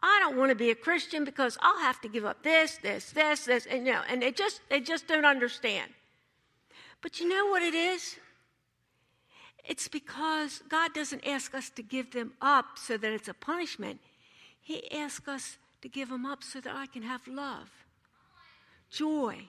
I 0.00 0.18
don't 0.20 0.36
want 0.36 0.50
to 0.50 0.54
be 0.54 0.70
a 0.70 0.74
Christian 0.74 1.24
because 1.24 1.56
I'll 1.62 1.80
have 1.80 2.00
to 2.02 2.08
give 2.08 2.24
up 2.24 2.42
this, 2.42 2.78
this, 2.82 3.10
this, 3.10 3.46
this, 3.46 3.66
and 3.66 3.86
you 3.86 3.92
know, 3.92 4.02
and 4.08 4.20
they 4.20 4.32
just 4.32 4.60
they 4.68 4.80
just 4.80 5.06
don't 5.06 5.24
understand. 5.24 5.90
But 7.00 7.20
you 7.20 7.28
know 7.28 7.46
what 7.46 7.62
it 7.62 7.74
is? 7.74 8.16
It's 9.64 9.88
because 9.88 10.62
God 10.68 10.92
doesn't 10.92 11.26
ask 11.26 11.54
us 11.54 11.70
to 11.70 11.82
give 11.82 12.12
them 12.12 12.32
up 12.42 12.66
so 12.76 12.98
that 12.98 13.12
it's 13.12 13.28
a 13.28 13.34
punishment. 13.34 14.00
He 14.64 14.90
asks 14.90 15.28
us 15.28 15.58
to 15.82 15.88
give 15.88 16.08
them 16.08 16.26
up 16.26 16.42
so 16.42 16.60
that 16.60 16.74
I 16.74 16.86
can 16.86 17.02
have 17.02 17.28
love, 17.28 17.70
joy, 18.90 19.44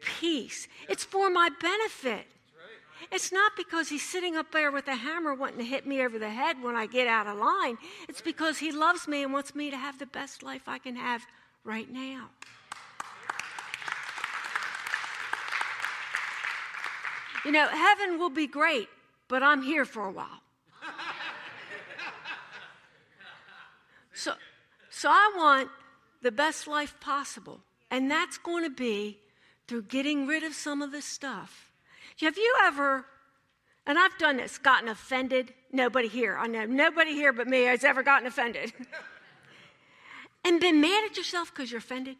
peace. 0.00 0.68
It's 0.88 1.02
for 1.02 1.30
my 1.30 1.48
benefit. 1.60 2.26
It's 3.10 3.32
not 3.32 3.52
because 3.56 3.88
he's 3.88 4.06
sitting 4.06 4.36
up 4.36 4.52
there 4.52 4.70
with 4.70 4.86
a 4.86 4.94
hammer 4.94 5.34
wanting 5.34 5.58
to 5.58 5.64
hit 5.64 5.86
me 5.86 6.02
over 6.02 6.18
the 6.18 6.28
head 6.28 6.62
when 6.62 6.76
I 6.76 6.84
get 6.86 7.08
out 7.08 7.26
of 7.26 7.38
line. 7.38 7.78
It's 8.08 8.20
because 8.20 8.58
he 8.58 8.70
loves 8.70 9.08
me 9.08 9.22
and 9.22 9.32
wants 9.32 9.54
me 9.54 9.70
to 9.70 9.76
have 9.78 9.98
the 9.98 10.04
best 10.04 10.42
life 10.42 10.68
I 10.68 10.78
can 10.78 10.96
have 10.96 11.22
right 11.64 11.90
now. 11.90 12.28
You 17.46 17.52
know, 17.52 17.68
heaven 17.68 18.18
will 18.18 18.28
be 18.28 18.46
great, 18.46 18.88
but 19.28 19.42
I'm 19.42 19.62
here 19.62 19.86
for 19.86 20.04
a 20.06 20.10
while. 20.10 20.42
so, 24.12 24.34
so 24.90 25.08
I 25.08 25.32
want 25.36 25.70
the 26.20 26.32
best 26.32 26.66
life 26.66 26.94
possible, 27.00 27.60
and 27.90 28.10
that's 28.10 28.36
going 28.38 28.64
to 28.64 28.70
be 28.70 29.18
through 29.66 29.82
getting 29.82 30.26
rid 30.26 30.42
of 30.42 30.52
some 30.52 30.82
of 30.82 30.92
this 30.92 31.04
stuff. 31.04 31.70
Have 32.20 32.36
you 32.36 32.54
ever, 32.64 33.06
and 33.86 33.98
I've 33.98 34.18
done 34.18 34.36
this, 34.36 34.58
gotten 34.58 34.88
offended? 34.88 35.54
Nobody 35.72 36.08
here, 36.08 36.36
I 36.36 36.48
know, 36.48 36.66
nobody 36.66 37.12
here 37.12 37.32
but 37.32 37.46
me 37.46 37.62
has 37.62 37.84
ever 37.84 38.02
gotten 38.02 38.26
offended. 38.26 38.72
and 40.44 40.60
been 40.60 40.80
mad 40.80 41.04
at 41.08 41.16
yourself 41.16 41.54
because 41.54 41.70
you're 41.70 41.78
offended? 41.78 42.16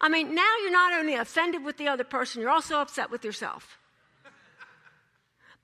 I 0.00 0.08
mean, 0.08 0.32
now 0.32 0.54
you're 0.62 0.70
not 0.70 0.92
only 0.92 1.14
offended 1.14 1.64
with 1.64 1.76
the 1.76 1.88
other 1.88 2.04
person, 2.04 2.40
you're 2.40 2.50
also 2.50 2.76
upset 2.78 3.10
with 3.10 3.24
yourself. 3.24 3.78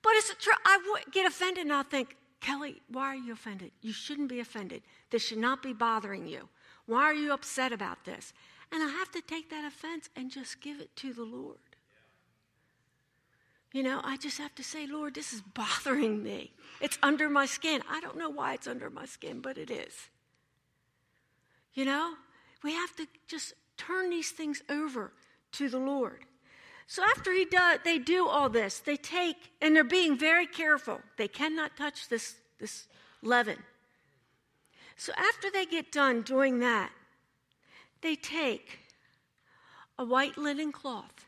But 0.01 0.11
it's 0.17 0.35
true. 0.35 0.53
I 0.65 0.77
would 0.91 1.13
get 1.13 1.25
offended 1.25 1.63
and 1.63 1.73
I'll 1.73 1.83
think, 1.83 2.17
Kelly, 2.45 2.79
why 2.89 3.07
are 3.07 3.15
you 3.15 3.33
offended? 3.33 3.71
You 3.81 3.91
shouldn't 3.91 4.29
be 4.29 4.39
offended. 4.39 4.83
This 5.09 5.25
should 5.25 5.39
not 5.39 5.63
be 5.63 5.73
bothering 5.73 6.27
you. 6.27 6.47
Why 6.85 7.01
are 7.01 7.13
you 7.13 7.33
upset 7.33 7.73
about 7.73 8.05
this? 8.05 8.33
And 8.71 8.83
I 8.83 8.87
have 8.87 9.09
to 9.13 9.21
take 9.21 9.49
that 9.49 9.65
offense 9.65 10.09
and 10.15 10.29
just 10.29 10.61
give 10.61 10.79
it 10.79 10.95
to 10.97 11.11
the 11.11 11.23
Lord. 11.23 11.57
You 13.73 13.81
know, 13.81 13.99
I 14.03 14.17
just 14.17 14.37
have 14.37 14.53
to 14.55 14.63
say, 14.63 14.85
Lord, 14.85 15.15
this 15.15 15.33
is 15.33 15.41
bothering 15.41 16.21
me. 16.21 16.53
It's 16.81 16.99
under 17.01 17.29
my 17.29 17.47
skin. 17.47 17.81
I 17.89 17.99
don't 17.99 18.15
know 18.15 18.29
why 18.29 18.53
it's 18.53 18.67
under 18.67 18.91
my 18.91 19.07
skin, 19.07 19.41
but 19.41 19.57
it 19.57 19.71
is. 19.71 19.95
You 21.73 21.85
know, 21.85 22.13
we 22.63 22.73
have 22.73 22.95
to 22.97 23.07
just 23.27 23.55
turn 23.75 24.11
these 24.11 24.29
things 24.29 24.61
over 24.69 25.13
to 25.53 25.67
the 25.67 25.79
Lord. 25.79 26.25
So 26.87 27.03
after 27.03 27.33
he 27.33 27.45
does, 27.45 27.79
they 27.83 27.97
do 27.97 28.27
all 28.27 28.49
this. 28.49 28.79
They 28.79 28.95
take, 28.95 29.37
and 29.61 29.75
they're 29.75 29.83
being 29.83 30.17
very 30.17 30.45
careful. 30.45 31.01
They 31.17 31.27
cannot 31.27 31.75
touch 31.75 32.09
this, 32.09 32.35
this 32.59 32.87
leaven. 33.21 33.57
So 34.95 35.11
after 35.17 35.49
they 35.51 35.65
get 35.65 35.91
done 35.91 36.21
doing 36.21 36.59
that, 36.59 36.91
they 38.01 38.15
take 38.15 38.79
a 39.97 40.05
white 40.05 40.37
linen 40.37 40.71
cloth 40.71 41.25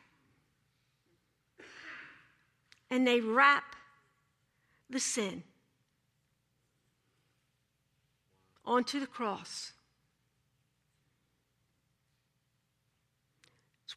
and 2.90 3.06
they 3.06 3.20
wrap 3.20 3.76
the 4.88 5.00
sin 5.00 5.42
onto 8.64 9.00
the 9.00 9.06
cross. 9.06 9.72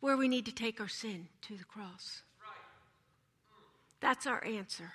Where 0.01 0.17
we 0.17 0.27
need 0.27 0.45
to 0.45 0.51
take 0.51 0.81
our 0.81 0.87
sin 0.87 1.27
to 1.43 1.55
the 1.55 1.63
cross. 1.63 2.23
That's 4.01 4.27
our 4.27 4.43
answer. 4.43 4.93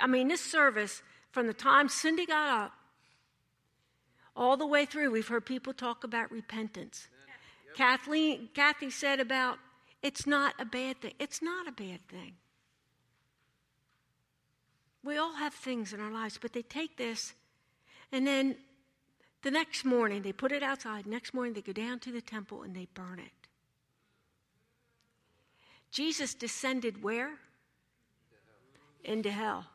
I 0.00 0.06
mean, 0.06 0.28
this 0.28 0.40
service, 0.40 1.02
from 1.32 1.48
the 1.48 1.52
time 1.52 1.88
Cindy 1.88 2.24
got 2.24 2.66
up 2.66 2.72
all 4.34 4.56
the 4.56 4.66
way 4.66 4.86
through, 4.86 5.10
we've 5.10 5.28
heard 5.28 5.44
people 5.44 5.74
talk 5.74 6.04
about 6.04 6.30
repentance. 6.30 7.08
Yep. 7.66 7.76
Kathleen, 7.76 8.48
Kathy 8.54 8.90
said 8.90 9.20
about 9.20 9.58
it's 10.02 10.26
not 10.26 10.54
a 10.58 10.64
bad 10.64 11.00
thing. 11.00 11.12
It's 11.18 11.42
not 11.42 11.68
a 11.68 11.72
bad 11.72 12.00
thing. 12.08 12.34
We 15.04 15.16
all 15.16 15.34
have 15.34 15.52
things 15.52 15.92
in 15.92 16.00
our 16.00 16.12
lives, 16.12 16.38
but 16.40 16.52
they 16.52 16.62
take 16.62 16.96
this 16.96 17.34
and 18.12 18.26
then 18.26 18.56
the 19.42 19.50
next 19.50 19.84
morning 19.84 20.22
they 20.22 20.32
put 20.32 20.52
it 20.52 20.62
outside. 20.62 21.06
Next 21.06 21.34
morning 21.34 21.52
they 21.52 21.62
go 21.62 21.72
down 21.72 21.98
to 22.00 22.12
the 22.12 22.20
temple 22.20 22.62
and 22.62 22.74
they 22.74 22.88
burn 22.94 23.18
it. 23.18 23.48
Jesus 25.90 26.34
descended 26.34 27.02
where? 27.02 27.32
Into 29.04 29.30
hell. 29.30 29.66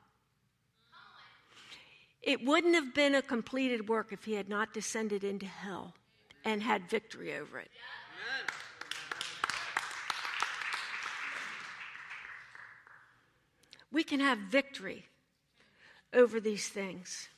It 2.21 2.43
wouldn't 2.43 2.75
have 2.75 2.93
been 2.93 3.15
a 3.15 3.21
completed 3.21 3.87
work 3.87 4.11
if 4.11 4.25
he 4.25 4.33
had 4.33 4.49
not 4.49 4.73
descended 4.73 5.23
into 5.23 5.45
hell 5.45 5.93
and 6.43 6.63
had 6.63 6.89
victory 6.89 7.35
over 7.35 7.59
it. 7.59 7.69
We 13.91 14.03
can 14.03 14.19
have 14.19 14.37
victory 14.39 15.05
over 16.13 16.39
these 16.39 16.67
things. 16.67 17.29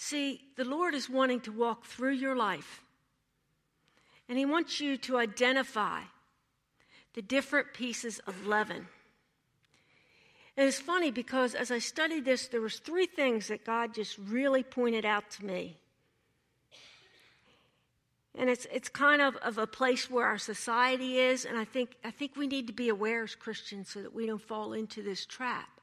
See, 0.00 0.40
the 0.56 0.64
Lord 0.64 0.94
is 0.94 1.10
wanting 1.10 1.40
to 1.40 1.52
walk 1.52 1.84
through 1.84 2.12
your 2.12 2.36
life, 2.36 2.82
and 4.28 4.38
He 4.38 4.46
wants 4.46 4.80
you 4.80 4.96
to 4.98 5.18
identify 5.18 6.02
the 7.14 7.20
different 7.20 7.74
pieces 7.74 8.20
of 8.20 8.46
leaven. 8.46 8.86
And 10.56 10.68
it's 10.68 10.78
funny 10.78 11.10
because 11.10 11.56
as 11.56 11.72
I 11.72 11.80
studied 11.80 12.24
this, 12.24 12.46
there 12.46 12.60
was 12.60 12.78
three 12.78 13.06
things 13.06 13.48
that 13.48 13.64
God 13.64 13.92
just 13.92 14.16
really 14.18 14.62
pointed 14.62 15.04
out 15.04 15.30
to 15.32 15.44
me. 15.44 15.76
And 18.36 18.48
it's, 18.48 18.68
it's 18.72 18.88
kind 18.88 19.20
of, 19.20 19.34
of 19.36 19.58
a 19.58 19.66
place 19.66 20.08
where 20.08 20.26
our 20.26 20.38
society 20.38 21.18
is, 21.18 21.44
and 21.44 21.58
I 21.58 21.64
think, 21.64 21.96
I 22.04 22.12
think 22.12 22.36
we 22.36 22.46
need 22.46 22.68
to 22.68 22.72
be 22.72 22.88
aware 22.88 23.24
as 23.24 23.34
Christians 23.34 23.88
so 23.88 24.00
that 24.02 24.14
we 24.14 24.26
don't 24.26 24.40
fall 24.40 24.74
into 24.74 25.02
this 25.02 25.26
trap. 25.26 25.80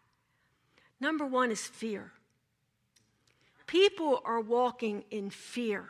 Number 1.01 1.25
one 1.25 1.51
is 1.51 1.67
fear. 1.67 2.13
People 3.67 4.21
are 4.25 4.41
walking 4.41 5.03
in 5.11 5.29
fear. 5.29 5.89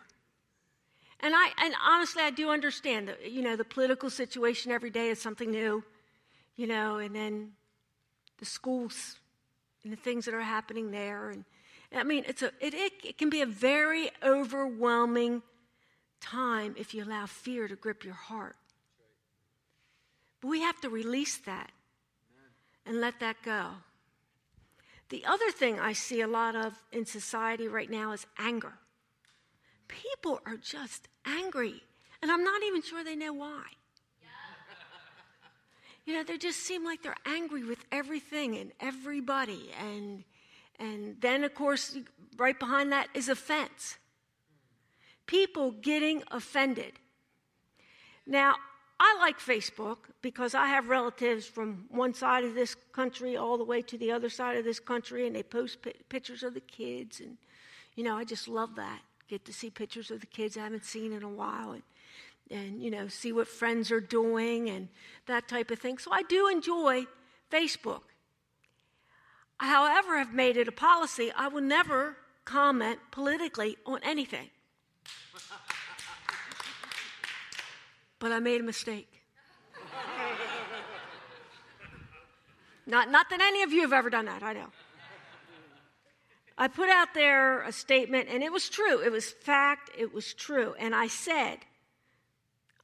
And 1.20 1.34
I 1.36 1.50
and 1.62 1.74
honestly 1.84 2.24
I 2.24 2.30
do 2.30 2.50
understand 2.50 3.08
that 3.08 3.32
you 3.32 3.42
know 3.42 3.56
the 3.56 3.64
political 3.64 4.10
situation 4.10 4.72
every 4.72 4.90
day 4.90 5.10
is 5.10 5.22
something 5.22 5.52
new, 5.52 5.84
you 6.56 6.68
know, 6.68 6.98
and 6.98 7.16
then 7.16 7.52
the 8.38 8.46
schools 8.46 9.18
and 9.84 9.94
the 9.94 9.98
things 9.98 10.26
that 10.26 10.34
are 10.34 10.42
happening 10.42 10.92
there. 10.92 11.30
And, 11.30 11.46
I 11.96 12.04
mean, 12.04 12.26
it's 12.28 12.42
a, 12.42 12.48
it, 12.60 12.74
it, 12.74 12.94
it 13.04 13.18
can 13.18 13.30
be 13.30 13.42
a 13.42 13.46
very 13.46 14.10
overwhelming 14.24 15.42
time 16.20 16.76
if 16.78 16.94
you 16.94 17.04
allow 17.04 17.26
fear 17.28 17.68
to 17.68 17.76
grip 17.76 18.04
your 18.04 18.16
heart. 18.16 18.56
But 20.42 20.50
we 20.50 20.62
have 20.62 20.82
to 20.82 20.90
release 20.90 21.38
that 21.46 21.72
and 22.86 23.00
let 23.00 23.20
that 23.20 23.38
go. 23.44 23.68
The 25.10 25.26
other 25.26 25.52
thing 25.52 25.80
I 25.80 25.94
see 25.94 26.22
a 26.22 26.28
lot 26.28 26.56
of 26.56 26.74
in 26.92 27.06
society 27.06 27.68
right 27.68 27.90
now 27.90 28.12
is 28.12 28.26
anger. 28.38 28.74
People 29.88 30.42
are 30.46 30.58
just 30.58 31.08
angry, 31.26 31.84
and 32.22 32.32
I'm 32.32 32.44
not 32.44 32.64
even 32.64 32.82
sure 32.82 33.04
they 33.04 33.16
know 33.16 33.34
why. 33.34 33.64
You 36.06 36.14
know, 36.14 36.24
they 36.24 36.38
just 36.38 36.60
seem 36.60 36.86
like 36.86 37.02
they're 37.02 37.16
angry 37.26 37.64
with 37.64 37.80
everything 37.92 38.58
and 38.58 38.72
everybody. 38.80 39.72
And, 39.80 40.24
and 40.80 41.20
then, 41.20 41.44
of 41.44 41.56
course, 41.56 41.98
right 42.38 42.58
behind 42.58 42.92
that 42.92 43.08
is 43.16 43.28
offense. 43.28 43.98
People 45.26 45.72
getting 45.72 46.22
offended. 46.30 46.94
Now, 48.28 48.56
I 49.00 49.18
like 49.20 49.40
Facebook 49.40 49.98
because 50.22 50.56
I 50.56 50.68
have 50.68 50.88
relatives 50.88 51.46
from 51.46 51.86
one 51.90 52.14
side 52.14 52.44
of 52.46 52.56
this 52.56 52.76
country 52.94 53.36
all 53.36 53.58
the 53.58 53.64
way 53.64 53.82
to 53.82 53.98
the 53.98 54.12
other 54.12 54.30
side 54.30 54.58
of 54.58 54.64
this 54.64 54.80
country, 54.80 55.28
and 55.28 55.36
they 55.36 55.44
post 55.44 55.80
pictures 56.10 56.44
of 56.44 56.54
the 56.54 56.62
kids. 56.62 57.20
And, 57.20 57.38
you 57.96 58.04
know, 58.04 58.16
I 58.16 58.24
just 58.24 58.48
love 58.48 58.76
that. 58.76 59.02
Get 59.28 59.44
to 59.46 59.54
see 59.54 59.70
pictures 59.70 60.12
of 60.12 60.22
the 60.22 60.28
kids 60.28 60.56
I 60.56 60.62
haven't 60.62 60.86
seen 60.86 61.12
in 61.12 61.24
a 61.24 61.30
while. 61.30 61.72
And, 61.72 61.84
and 62.52 62.82
you 62.82 62.92
know 62.92 63.08
see 63.08 63.32
what 63.32 63.48
friends 63.48 63.92
are 63.92 64.00
doing 64.00 64.70
and 64.70 64.88
that 65.26 65.48
type 65.48 65.72
of 65.72 65.80
thing 65.80 65.98
so 65.98 66.12
i 66.12 66.22
do 66.24 66.48
enjoy 66.48 67.04
facebook 67.52 68.02
however 69.58 70.16
i've 70.16 70.34
made 70.34 70.58
it 70.58 70.68
a 70.68 70.72
policy 70.72 71.32
i 71.36 71.48
will 71.48 71.62
never 71.62 72.18
comment 72.46 73.00
politically 73.12 73.78
on 73.86 74.00
anything 74.04 74.50
but 78.20 78.32
i 78.32 78.40
made 78.40 78.62
a 78.62 78.64
mistake 78.64 79.22
not, 82.88 83.12
not 83.12 83.30
that 83.30 83.42
any 83.42 83.64
of 83.64 83.72
you 83.72 83.82
have 83.82 83.94
ever 83.94 84.10
done 84.10 84.26
that 84.26 84.44
i 84.44 84.54
know 84.54 84.68
I 86.58 86.70
put 86.70 86.90
out 86.90 87.14
there 87.14 87.64
a 87.64 87.72
statement, 87.72 88.30
and 88.32 88.42
it 88.42 88.52
was 88.52 88.70
true. 88.70 89.02
It 89.02 89.12
was 89.12 89.30
fact. 89.30 89.92
It 89.98 90.14
was 90.14 90.34
true. 90.34 90.74
And 90.80 90.96
I 90.96 91.08
said, 91.08 91.58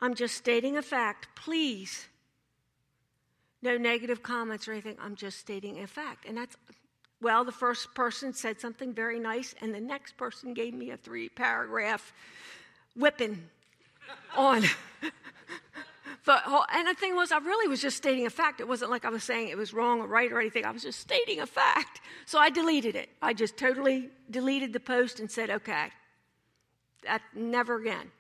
I'm 0.01 0.13
just 0.13 0.35
stating 0.35 0.77
a 0.77 0.81
fact. 0.81 1.29
Please, 1.35 2.07
no 3.61 3.77
negative 3.77 4.21
comments 4.21 4.67
or 4.67 4.73
anything. 4.73 4.97
I'm 4.99 5.15
just 5.15 5.39
stating 5.39 5.79
a 5.79 5.87
fact. 5.87 6.25
And 6.27 6.37
that's, 6.37 6.57
well, 7.21 7.45
the 7.45 7.53
first 7.53 7.95
person 7.95 8.33
said 8.33 8.59
something 8.59 8.93
very 8.93 9.19
nice, 9.19 9.55
and 9.61 9.73
the 9.73 9.79
next 9.79 10.17
person 10.17 10.53
gave 10.53 10.73
me 10.73 10.89
a 10.89 10.97
three 10.97 11.29
paragraph 11.29 12.11
whipping 12.95 13.41
on. 14.35 14.63
but, 16.25 16.43
and 16.73 16.87
the 16.87 16.93
thing 16.93 17.15
was, 17.15 17.31
I 17.31 17.37
really 17.39 17.67
was 17.67 17.81
just 17.81 17.97
stating 17.97 18.25
a 18.25 18.29
fact. 18.29 18.59
It 18.59 18.67
wasn't 18.67 18.91
like 18.91 19.05
I 19.05 19.09
was 19.09 19.23
saying 19.23 19.49
it 19.49 19.57
was 19.57 19.73
wrong 19.73 20.01
or 20.01 20.07
right 20.07 20.31
or 20.31 20.39
anything. 20.39 20.65
I 20.65 20.71
was 20.71 20.83
just 20.83 20.99
stating 20.99 21.39
a 21.39 21.45
fact. 21.45 22.01
So 22.25 22.39
I 22.39 22.49
deleted 22.49 22.95
it. 22.95 23.09
I 23.21 23.33
just 23.33 23.57
totally 23.57 24.09
deleted 24.29 24.73
the 24.73 24.79
post 24.79 25.19
and 25.19 25.29
said, 25.29 25.49
okay, 25.49 25.87
that 27.03 27.21
never 27.35 27.77
again. 27.77 28.11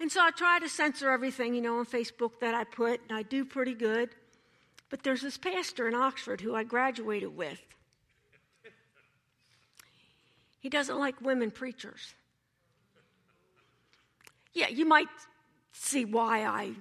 And 0.00 0.10
so 0.10 0.20
I 0.20 0.30
try 0.30 0.58
to 0.58 0.68
censor 0.68 1.10
everything, 1.10 1.54
you 1.54 1.60
know, 1.60 1.78
on 1.78 1.86
Facebook 1.86 2.40
that 2.40 2.54
I 2.54 2.64
put, 2.64 3.00
and 3.08 3.16
I 3.16 3.22
do 3.22 3.44
pretty 3.44 3.74
good. 3.74 4.10
But 4.90 5.02
there's 5.02 5.22
this 5.22 5.38
pastor 5.38 5.88
in 5.88 5.94
Oxford 5.94 6.40
who 6.40 6.54
I 6.54 6.64
graduated 6.64 7.36
with. 7.36 7.60
He 10.60 10.68
doesn't 10.68 10.98
like 10.98 11.20
women 11.20 11.50
preachers. 11.50 12.14
Yeah, 14.54 14.68
you 14.68 14.86
might 14.86 15.08
see 15.72 16.04
why 16.04 16.44
I 16.44 16.72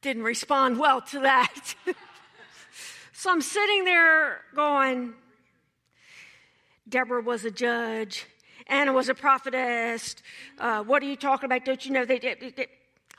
didn't 0.00 0.22
respond 0.22 0.78
well 0.78 1.02
to 1.02 1.20
that. 1.20 1.74
so 3.12 3.30
I'm 3.30 3.42
sitting 3.42 3.84
there 3.84 4.40
going, 4.54 5.12
Deborah 6.88 7.20
was 7.20 7.44
a 7.44 7.50
judge. 7.50 8.26
Anna 8.66 8.92
was 8.92 9.08
a 9.08 9.14
prophetess. 9.14 10.16
Uh, 10.58 10.82
what 10.82 11.02
are 11.02 11.06
you 11.06 11.16
talking 11.16 11.46
about? 11.46 11.64
Don't 11.64 11.84
you 11.84 11.92
know 11.92 12.04
they 12.04 12.18
did? 12.18 12.40
They, 12.40 12.50
they, 12.50 12.66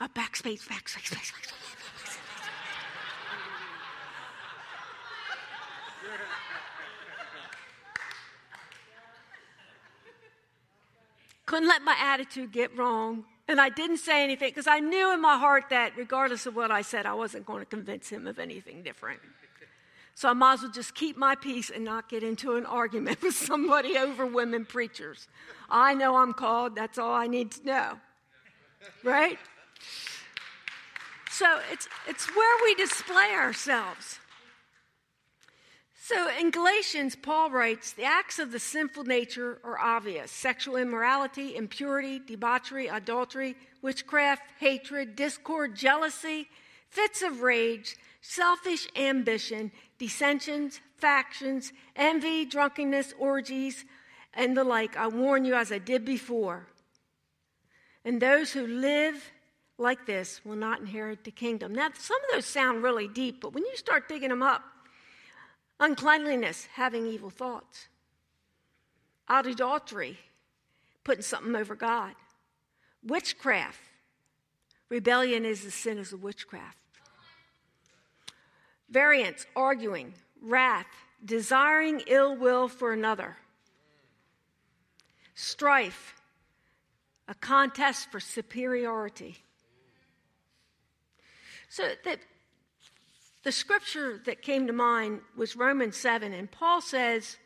uh, 0.00 0.08
backspace, 0.08 0.66
backspace, 0.66 1.14
backspace. 1.14 1.52
Couldn't 11.46 11.68
let 11.68 11.82
my 11.82 11.96
attitude 11.98 12.52
get 12.52 12.76
wrong. 12.78 13.24
And 13.50 13.60
I 13.60 13.68
didn't 13.68 13.96
say 13.96 14.22
anything 14.22 14.50
because 14.50 14.68
I 14.68 14.78
knew 14.78 15.12
in 15.12 15.20
my 15.20 15.36
heart 15.36 15.64
that 15.70 15.94
regardless 15.96 16.46
of 16.46 16.54
what 16.54 16.70
I 16.70 16.82
said, 16.82 17.04
I 17.04 17.14
wasn't 17.14 17.46
going 17.46 17.58
to 17.58 17.66
convince 17.66 18.08
him 18.08 18.28
of 18.28 18.38
anything 18.38 18.84
different. 18.84 19.18
So 20.14 20.28
I 20.28 20.34
might 20.34 20.52
as 20.52 20.62
well 20.62 20.70
just 20.70 20.94
keep 20.94 21.16
my 21.16 21.34
peace 21.34 21.68
and 21.68 21.84
not 21.84 22.08
get 22.08 22.22
into 22.22 22.54
an 22.54 22.64
argument 22.64 23.20
with 23.24 23.34
somebody 23.34 23.98
over 23.98 24.24
women 24.24 24.64
preachers. 24.64 25.26
I 25.68 25.94
know 25.94 26.14
I'm 26.14 26.32
called, 26.32 26.76
that's 26.76 26.96
all 26.96 27.12
I 27.12 27.26
need 27.26 27.50
to 27.50 27.66
know. 27.66 27.98
Right? 29.02 29.36
So 31.28 31.58
it's, 31.72 31.88
it's 32.06 32.28
where 32.36 32.56
we 32.62 32.76
display 32.76 33.32
ourselves. 33.34 34.20
So 36.12 36.28
in 36.40 36.50
Galatians, 36.50 37.14
Paul 37.14 37.52
writes 37.52 37.92
the 37.92 38.02
acts 38.02 38.40
of 38.40 38.50
the 38.50 38.58
sinful 38.58 39.04
nature 39.04 39.60
are 39.62 39.78
obvious 39.78 40.32
sexual 40.32 40.74
immorality, 40.74 41.54
impurity, 41.54 42.18
debauchery, 42.18 42.88
adultery, 42.88 43.54
witchcraft, 43.80 44.42
hatred, 44.58 45.14
discord, 45.14 45.76
jealousy, 45.76 46.48
fits 46.88 47.22
of 47.22 47.42
rage, 47.42 47.96
selfish 48.22 48.88
ambition, 48.96 49.70
dissensions, 49.98 50.80
factions, 50.96 51.72
envy, 51.94 52.44
drunkenness, 52.44 53.14
orgies, 53.16 53.84
and 54.34 54.56
the 54.56 54.64
like. 54.64 54.96
I 54.96 55.06
warn 55.06 55.44
you, 55.44 55.54
as 55.54 55.70
I 55.70 55.78
did 55.78 56.04
before. 56.04 56.66
And 58.04 58.20
those 58.20 58.50
who 58.50 58.66
live 58.66 59.30
like 59.78 60.06
this 60.06 60.40
will 60.44 60.56
not 60.56 60.80
inherit 60.80 61.22
the 61.22 61.30
kingdom. 61.30 61.72
Now, 61.72 61.90
some 61.96 62.18
of 62.24 62.34
those 62.34 62.46
sound 62.46 62.82
really 62.82 63.06
deep, 63.06 63.40
but 63.40 63.52
when 63.52 63.64
you 63.64 63.76
start 63.76 64.08
digging 64.08 64.30
them 64.30 64.42
up, 64.42 64.64
Uncleanliness, 65.80 66.68
having 66.74 67.06
evil 67.06 67.30
thoughts. 67.30 67.88
adultery, 69.46 70.18
putting 71.04 71.22
something 71.22 71.56
over 71.56 71.74
God. 71.74 72.14
Witchcraft. 73.02 73.80
Rebellion 74.90 75.46
is 75.46 75.64
the 75.64 75.70
sin 75.70 75.98
of 75.98 76.22
witchcraft. 76.22 76.76
Variance, 78.90 79.46
arguing, 79.56 80.12
wrath, 80.42 80.86
desiring 81.24 82.02
ill 82.06 82.36
will 82.36 82.68
for 82.68 82.92
another. 82.92 83.36
Strife, 85.34 86.16
a 87.28 87.34
contest 87.34 88.10
for 88.10 88.20
superiority. 88.20 89.38
So 91.68 91.92
that 92.04 92.18
the 93.42 93.52
scripture 93.52 94.20
that 94.26 94.42
came 94.42 94.66
to 94.66 94.72
mind 94.72 95.20
was 95.36 95.56
Romans 95.56 95.96
7, 95.96 96.32
and 96.32 96.50
Paul 96.50 96.80
says, 96.80 97.38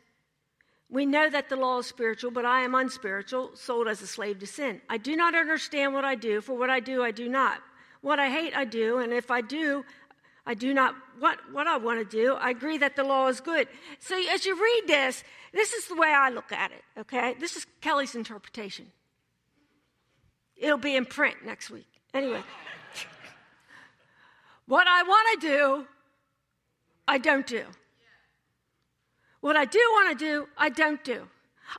We 0.89 1.05
know 1.05 1.29
that 1.29 1.49
the 1.49 1.55
law 1.55 1.79
is 1.79 1.85
spiritual, 1.85 2.31
but 2.31 2.45
I 2.45 2.61
am 2.61 2.75
unspiritual, 2.75 3.51
sold 3.55 3.87
as 3.87 4.01
a 4.01 4.07
slave 4.07 4.39
to 4.39 4.47
sin. 4.47 4.81
I 4.89 4.97
do 4.97 5.15
not 5.15 5.35
understand 5.35 5.93
what 5.93 6.03
I 6.03 6.15
do, 6.15 6.41
for 6.41 6.57
what 6.57 6.69
I 6.69 6.79
do, 6.79 7.03
I 7.03 7.11
do 7.11 7.29
not. 7.29 7.59
What 8.01 8.19
I 8.19 8.29
hate, 8.29 8.55
I 8.55 8.65
do, 8.65 8.99
and 8.99 9.13
if 9.13 9.31
I 9.31 9.41
do, 9.41 9.85
I 10.45 10.53
do 10.53 10.73
not 10.73 10.95
what, 11.19 11.39
what 11.51 11.65
I 11.65 11.77
want 11.77 11.99
to 11.99 12.05
do. 12.05 12.35
I 12.35 12.51
agree 12.51 12.77
that 12.77 12.95
the 12.95 13.03
law 13.03 13.27
is 13.27 13.39
good. 13.39 13.67
So 13.99 14.15
as 14.31 14.45
you 14.45 14.61
read 14.61 14.83
this, 14.87 15.23
this 15.53 15.73
is 15.73 15.87
the 15.87 15.95
way 15.95 16.09
I 16.09 16.29
look 16.29 16.51
at 16.51 16.71
it, 16.71 16.83
okay? 16.99 17.35
This 17.39 17.55
is 17.55 17.65
Kelly's 17.81 18.15
interpretation. 18.15 18.91
It'll 20.57 20.77
be 20.77 20.95
in 20.95 21.05
print 21.05 21.37
next 21.45 21.69
week. 21.69 21.87
Anyway. 22.13 22.43
What 24.67 24.87
I 24.87 25.03
want 25.03 25.41
to 25.41 25.47
do, 25.47 25.87
I 27.07 27.17
don't 27.17 27.45
do. 27.45 27.63
What 29.41 29.55
I 29.55 29.65
do 29.65 29.79
want 29.91 30.17
to 30.17 30.25
do, 30.25 30.47
I 30.57 30.69
don't 30.69 31.03
do. 31.03 31.27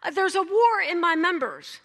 Uh, 0.02 0.10
there's 0.10 0.36
a 0.36 0.42
war 0.42 0.82
in 0.88 1.00
my 1.00 1.16
members. 1.16 1.80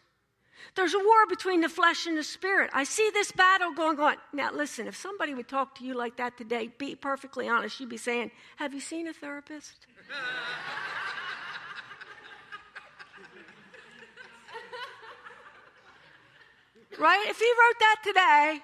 There's 0.75 0.93
a 0.93 0.99
war 0.99 1.25
between 1.27 1.61
the 1.61 1.69
flesh 1.69 2.05
and 2.05 2.17
the 2.17 2.23
spirit. 2.23 2.69
I 2.73 2.83
see 2.83 3.09
this 3.13 3.31
battle 3.31 3.73
going 3.73 3.99
on. 3.99 4.15
Now, 4.31 4.51
listen, 4.53 4.87
if 4.87 4.95
somebody 4.95 5.33
would 5.33 5.47
talk 5.47 5.75
to 5.79 5.83
you 5.83 5.95
like 5.95 6.17
that 6.17 6.37
today, 6.37 6.69
be 6.77 6.95
perfectly 6.95 7.49
honest, 7.49 7.79
you'd 7.79 7.89
be 7.89 7.97
saying, 7.97 8.29
Have 8.57 8.73
you 8.73 8.79
seen 8.79 9.07
a 9.07 9.13
therapist? 9.13 9.87
right? 16.99 17.25
If 17.27 17.39
he 17.39 17.51
wrote 17.59 17.79
that 17.79 17.95
today, 18.03 18.59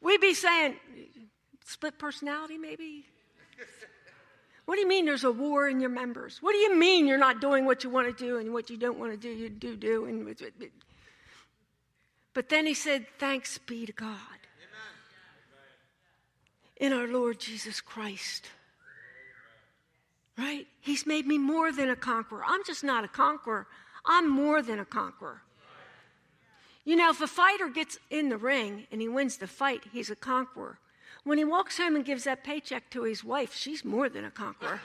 we'd 0.00 0.20
be 0.20 0.34
saying, 0.34 0.76
Split 1.64 1.98
personality, 1.98 2.58
maybe? 2.58 3.06
What 4.66 4.76
do 4.76 4.80
you 4.80 4.88
mean 4.88 5.04
there's 5.04 5.24
a 5.24 5.32
war 5.32 5.68
in 5.68 5.80
your 5.80 5.90
members? 5.90 6.38
What 6.40 6.52
do 6.52 6.58
you 6.58 6.74
mean 6.74 7.06
you're 7.06 7.18
not 7.18 7.40
doing 7.40 7.66
what 7.66 7.84
you 7.84 7.90
want 7.90 8.06
to 8.06 8.24
do 8.24 8.38
and 8.38 8.52
what 8.52 8.70
you 8.70 8.76
don't 8.76 8.98
want 8.98 9.12
to 9.12 9.18
do, 9.18 9.28
you 9.28 9.50
do 9.50 9.76
do? 9.76 10.06
And 10.06 10.34
but 12.32 12.48
then 12.48 12.66
he 12.66 12.74
said, 12.74 13.06
Thanks 13.18 13.58
be 13.58 13.86
to 13.86 13.92
God 13.92 14.18
in 16.76 16.92
our 16.92 17.06
Lord 17.06 17.38
Jesus 17.38 17.80
Christ. 17.80 18.48
Right? 20.36 20.66
He's 20.80 21.06
made 21.06 21.26
me 21.26 21.38
more 21.38 21.70
than 21.70 21.90
a 21.90 21.96
conqueror. 21.96 22.42
I'm 22.44 22.64
just 22.64 22.82
not 22.82 23.04
a 23.04 23.08
conqueror, 23.08 23.66
I'm 24.04 24.28
more 24.28 24.62
than 24.62 24.80
a 24.80 24.84
conqueror. 24.84 25.42
You 26.84 26.96
know, 26.96 27.10
if 27.10 27.20
a 27.22 27.26
fighter 27.26 27.68
gets 27.68 27.98
in 28.10 28.28
the 28.28 28.36
ring 28.36 28.86
and 28.92 29.00
he 29.00 29.08
wins 29.08 29.38
the 29.38 29.46
fight, 29.46 29.84
he's 29.92 30.10
a 30.10 30.16
conqueror. 30.16 30.78
When 31.22 31.38
he 31.38 31.44
walks 31.44 31.78
home 31.78 31.96
and 31.96 32.04
gives 32.04 32.24
that 32.24 32.44
paycheck 32.44 32.90
to 32.90 33.04
his 33.04 33.22
wife, 33.22 33.54
she's 33.54 33.84
more 33.84 34.08
than 34.08 34.24
a 34.24 34.30
conqueror. 34.30 34.80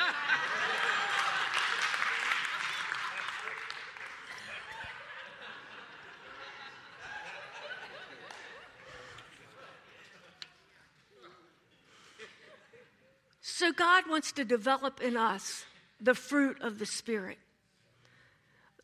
So, 13.41 13.73
God 13.73 14.05
wants 14.07 14.31
to 14.31 14.45
develop 14.45 15.01
in 15.01 15.17
us 15.17 15.65
the 15.99 16.15
fruit 16.15 16.61
of 16.61 16.79
the 16.79 16.85
Spirit 16.85 17.37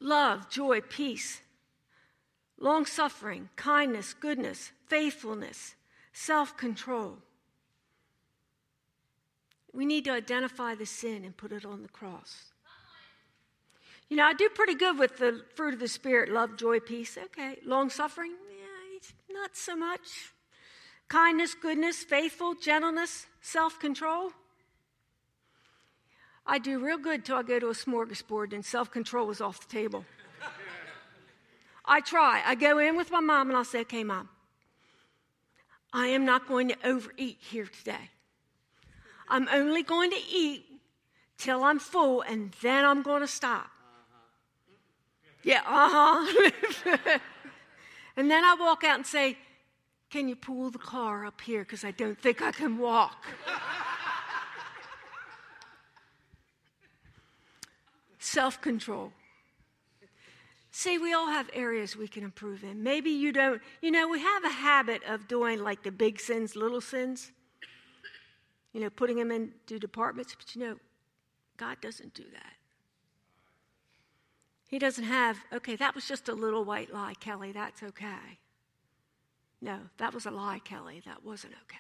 love, 0.01 0.49
joy, 0.49 0.81
peace, 0.81 1.41
long 2.59 2.85
suffering, 2.85 3.47
kindness, 3.55 4.13
goodness, 4.13 4.73
faithfulness, 4.87 5.75
self 6.11 6.57
control. 6.57 7.19
We 9.75 9.85
need 9.85 10.05
to 10.05 10.11
identify 10.11 10.73
the 10.73 10.85
sin 10.85 11.25
and 11.25 11.35
put 11.35 11.51
it 11.51 11.65
on 11.65 11.81
the 11.81 11.89
cross. 11.89 12.45
You 14.09 14.17
know, 14.17 14.23
I 14.23 14.33
do 14.33 14.47
pretty 14.49 14.75
good 14.75 14.97
with 14.97 15.17
the 15.17 15.43
fruit 15.55 15.73
of 15.73 15.79
the 15.79 15.87
Spirit 15.87 16.31
love, 16.31 16.55
joy, 16.57 16.79
peace. 16.79 17.17
Okay. 17.17 17.57
Long 17.65 17.89
suffering? 17.89 18.31
Yeah, 18.31 19.33
not 19.33 19.57
so 19.57 19.75
much. 19.75 20.31
Kindness, 21.09 21.55
goodness, 21.55 22.03
faithful, 22.03 22.55
gentleness, 22.55 23.27
self 23.41 23.77
control. 23.79 24.31
I 26.47 26.59
do 26.59 26.79
real 26.79 26.97
good 26.97 27.25
till 27.25 27.37
I 27.37 27.43
go 27.43 27.59
to 27.59 27.67
a 27.67 27.73
smorgasbord 27.73 28.53
and 28.53 28.63
self 28.63 28.91
control 28.91 29.29
is 29.31 29.41
off 29.41 29.67
the 29.67 29.73
table. 29.73 30.05
I 31.83 32.01
try. 32.01 32.41
I 32.45 32.55
go 32.55 32.79
in 32.79 32.95
with 32.95 33.11
my 33.11 33.19
mom 33.19 33.49
and 33.49 33.57
I'll 33.57 33.65
say, 33.65 33.81
okay, 33.81 34.03
mom, 34.03 34.29
I 35.91 36.07
am 36.07 36.25
not 36.25 36.47
going 36.47 36.69
to 36.69 36.77
overeat 36.83 37.37
here 37.41 37.65
today. 37.65 38.09
I'm 39.29 39.47
only 39.51 39.83
going 39.83 40.11
to 40.11 40.19
eat 40.31 40.65
till 41.37 41.63
I'm 41.63 41.79
full 41.79 42.21
and 42.21 42.51
then 42.61 42.85
I'm 42.85 43.01
going 43.01 43.21
to 43.21 43.27
stop. 43.27 43.69
Yeah, 45.43 45.61
uh 45.65 45.89
huh. 45.91 47.19
and 48.17 48.31
then 48.31 48.43
I 48.43 48.55
walk 48.59 48.83
out 48.83 48.95
and 48.95 49.05
say, 49.05 49.37
Can 50.09 50.27
you 50.27 50.35
pull 50.35 50.71
the 50.71 50.79
car 50.79 51.25
up 51.25 51.39
here? 51.41 51.61
Because 51.61 51.83
I 51.83 51.91
don't 51.91 52.19
think 52.19 52.41
I 52.41 52.51
can 52.51 52.79
walk. 52.79 53.23
self 58.19 58.59
control. 58.59 59.13
See, 60.71 60.97
we 60.97 61.13
all 61.13 61.27
have 61.27 61.49
areas 61.53 61.95
we 61.95 62.07
can 62.07 62.23
improve 62.23 62.63
in. 62.63 62.83
Maybe 62.83 63.11
you 63.11 63.31
don't, 63.31 63.61
you 63.81 63.91
know, 63.91 64.09
we 64.09 64.19
have 64.19 64.43
a 64.43 64.49
habit 64.49 65.03
of 65.07 65.25
doing 65.27 65.63
like 65.63 65.83
the 65.83 65.91
big 65.91 66.19
sins, 66.19 66.55
little 66.57 66.81
sins, 66.81 67.31
you 68.75 68.81
know, 68.81 68.89
putting 68.89 69.15
them 69.15 69.31
into 69.31 69.79
departments, 69.79 70.35
but 70.37 70.53
you 70.53 70.59
know, 70.59 70.75
God 71.55 71.77
doesn't 71.79 72.13
do 72.13 72.25
that. 72.33 72.53
He 74.67 74.79
doesn't 74.79 75.05
have, 75.05 75.37
okay, 75.53 75.77
that 75.77 75.95
was 75.95 76.05
just 76.05 76.27
a 76.27 76.33
little 76.33 76.65
white 76.65 76.93
lie, 76.93 77.13
Kelly, 77.21 77.53
that's 77.53 77.81
okay. 77.81 78.39
No, 79.61 79.79
that 79.97 80.13
was 80.13 80.25
a 80.25 80.31
lie, 80.31 80.59
Kelly, 80.59 81.01
that 81.05 81.23
wasn't 81.23 81.53
okay. 81.63 81.77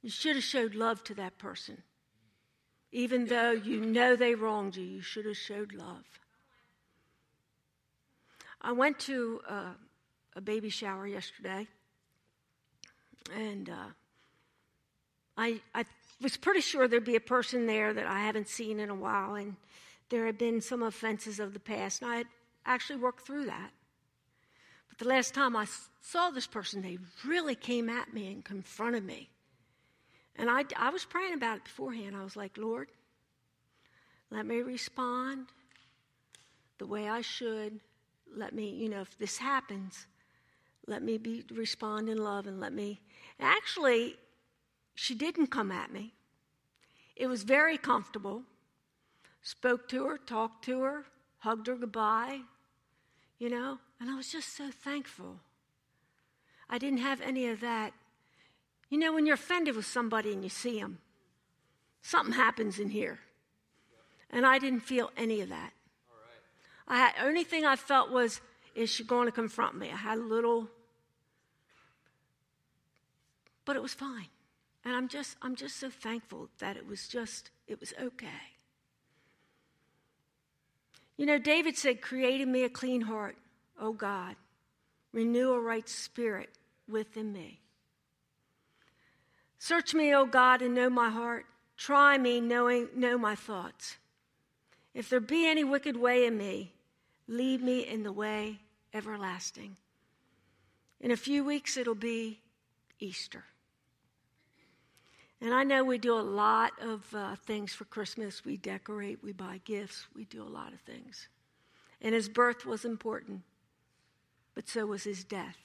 You 0.00 0.08
should 0.08 0.36
have 0.36 0.44
showed 0.44 0.74
love 0.74 1.04
to 1.04 1.14
that 1.16 1.36
person. 1.36 1.82
Even 2.90 3.26
though 3.26 3.50
you 3.50 3.82
know 3.82 4.16
they 4.16 4.34
wronged 4.34 4.76
you, 4.76 4.84
you 4.84 5.02
should 5.02 5.26
have 5.26 5.36
showed 5.36 5.74
love. 5.74 6.06
I 8.62 8.72
went 8.72 8.98
to 9.00 9.42
uh, 9.46 9.72
a 10.34 10.40
baby 10.40 10.70
shower 10.70 11.06
yesterday, 11.06 11.68
and 13.34 13.68
uh, 13.68 13.90
I, 15.36 15.60
I 15.74 15.84
was 16.20 16.36
pretty 16.36 16.60
sure 16.60 16.88
there'd 16.88 17.04
be 17.04 17.16
a 17.16 17.20
person 17.20 17.66
there 17.66 17.92
that 17.94 18.06
I 18.06 18.20
haven't 18.20 18.48
seen 18.48 18.80
in 18.80 18.90
a 18.90 18.94
while, 18.94 19.34
and 19.34 19.56
there 20.08 20.26
had 20.26 20.38
been 20.38 20.60
some 20.60 20.82
offenses 20.82 21.38
of 21.38 21.52
the 21.52 21.60
past, 21.60 22.02
and 22.02 22.10
I 22.10 22.16
had 22.16 22.26
actually 22.66 22.98
worked 22.98 23.26
through 23.26 23.46
that. 23.46 23.70
But 24.88 24.98
the 24.98 25.08
last 25.08 25.34
time 25.34 25.54
I 25.54 25.66
saw 26.00 26.30
this 26.30 26.46
person, 26.46 26.82
they 26.82 26.98
really 27.26 27.54
came 27.54 27.88
at 27.88 28.12
me 28.12 28.32
and 28.32 28.44
confronted 28.44 29.04
me. 29.04 29.30
And 30.36 30.48
I, 30.48 30.64
I 30.76 30.90
was 30.90 31.04
praying 31.04 31.34
about 31.34 31.58
it 31.58 31.64
beforehand. 31.64 32.16
I 32.16 32.22
was 32.22 32.36
like, 32.36 32.56
Lord, 32.56 32.88
let 34.30 34.46
me 34.46 34.56
respond 34.56 35.46
the 36.78 36.86
way 36.86 37.08
I 37.08 37.22
should. 37.22 37.80
Let 38.34 38.54
me, 38.54 38.70
you 38.70 38.88
know, 38.88 39.00
if 39.00 39.18
this 39.18 39.38
happens, 39.38 40.06
let 40.86 41.02
me 41.02 41.18
be 41.18 41.44
respond 41.52 42.08
in 42.08 42.18
love 42.18 42.46
and 42.46 42.60
let 42.60 42.72
me. 42.72 43.00
Actually, 43.40 44.16
she 44.94 45.14
didn't 45.14 45.48
come 45.48 45.70
at 45.70 45.92
me. 45.92 46.12
It 47.16 47.26
was 47.26 47.42
very 47.42 47.78
comfortable. 47.78 48.42
Spoke 49.42 49.88
to 49.88 50.04
her, 50.06 50.18
talked 50.18 50.64
to 50.66 50.80
her, 50.80 51.04
hugged 51.38 51.68
her 51.68 51.76
goodbye, 51.76 52.40
you 53.38 53.48
know, 53.48 53.78
and 54.00 54.10
I 54.10 54.16
was 54.16 54.30
just 54.30 54.56
so 54.56 54.70
thankful. 54.70 55.36
I 56.68 56.78
didn't 56.78 56.98
have 56.98 57.20
any 57.20 57.46
of 57.48 57.60
that 57.60 57.92
you 58.88 58.98
know, 58.98 59.12
when 59.12 59.26
you're 59.26 59.34
offended 59.34 59.76
with 59.76 59.86
somebody 59.86 60.32
and 60.32 60.42
you 60.42 60.48
see 60.48 60.80
them, 60.80 60.98
something 62.02 62.34
happens 62.34 62.78
in 62.78 62.90
here. 62.90 63.18
And 64.30 64.46
I 64.46 64.58
didn't 64.58 64.80
feel 64.80 65.10
any 65.16 65.40
of 65.40 65.50
that. 65.50 65.72
I 66.86 66.98
had, 66.98 67.12
only 67.22 67.44
thing 67.44 67.66
I 67.66 67.76
felt 67.76 68.10
was, 68.10 68.40
is 68.74 68.90
she 68.90 69.04
going 69.04 69.26
to 69.26 69.32
confront 69.32 69.76
me? 69.76 69.90
I 69.92 69.96
had 69.96 70.18
a 70.18 70.22
little, 70.22 70.68
but 73.68 73.76
it 73.76 73.82
was 73.82 73.92
fine. 73.92 74.28
And 74.82 74.96
I'm 74.96 75.08
just, 75.08 75.36
I'm 75.42 75.54
just 75.54 75.76
so 75.76 75.90
thankful 75.90 76.48
that 76.58 76.78
it 76.78 76.88
was 76.88 77.06
just, 77.06 77.50
it 77.66 77.78
was 77.78 77.92
okay. 78.00 78.56
You 81.18 81.26
know, 81.26 81.38
David 81.38 81.76
said, 81.76 82.00
Create 82.00 82.40
in 82.40 82.50
me 82.50 82.64
a 82.64 82.70
clean 82.70 83.02
heart, 83.02 83.36
O 83.78 83.92
God. 83.92 84.36
Renew 85.12 85.52
a 85.52 85.60
right 85.60 85.86
spirit 85.86 86.48
within 86.88 87.30
me. 87.30 87.60
Search 89.58 89.92
me, 89.92 90.14
O 90.14 90.24
God, 90.24 90.62
and 90.62 90.74
know 90.74 90.88
my 90.88 91.10
heart. 91.10 91.44
Try 91.76 92.16
me, 92.16 92.40
knowing 92.40 92.88
know 92.96 93.18
my 93.18 93.34
thoughts. 93.34 93.98
If 94.94 95.10
there 95.10 95.20
be 95.20 95.46
any 95.46 95.62
wicked 95.62 95.94
way 95.94 96.24
in 96.24 96.38
me, 96.38 96.72
lead 97.26 97.62
me 97.62 97.80
in 97.80 98.02
the 98.02 98.12
way 98.12 98.60
everlasting. 98.94 99.76
In 101.02 101.10
a 101.10 101.18
few 101.18 101.44
weeks, 101.44 101.76
it'll 101.76 101.94
be 101.94 102.40
Easter. 102.98 103.44
And 105.40 105.54
I 105.54 105.62
know 105.62 105.84
we 105.84 105.98
do 105.98 106.14
a 106.14 106.20
lot 106.20 106.72
of 106.80 107.06
uh, 107.14 107.36
things 107.46 107.72
for 107.72 107.84
Christmas. 107.84 108.44
We 108.44 108.56
decorate, 108.56 109.22
we 109.22 109.32
buy 109.32 109.60
gifts, 109.64 110.06
we 110.14 110.24
do 110.24 110.42
a 110.42 110.48
lot 110.48 110.72
of 110.72 110.80
things. 110.80 111.28
And 112.00 112.14
his 112.14 112.28
birth 112.28 112.66
was 112.66 112.84
important, 112.84 113.42
but 114.54 114.68
so 114.68 114.86
was 114.86 115.04
his 115.04 115.22
death. 115.24 115.56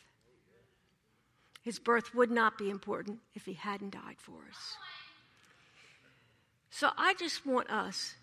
His 1.64 1.80
birth 1.80 2.14
would 2.14 2.30
not 2.30 2.58
be 2.58 2.70
important 2.70 3.20
if 3.34 3.46
he 3.46 3.54
hadn't 3.54 3.94
died 3.94 4.18
for 4.18 4.40
us. 4.50 4.78
So 6.70 6.90
I 6.98 7.14
just 7.16 7.46
want 7.46 7.70
us 7.70 8.16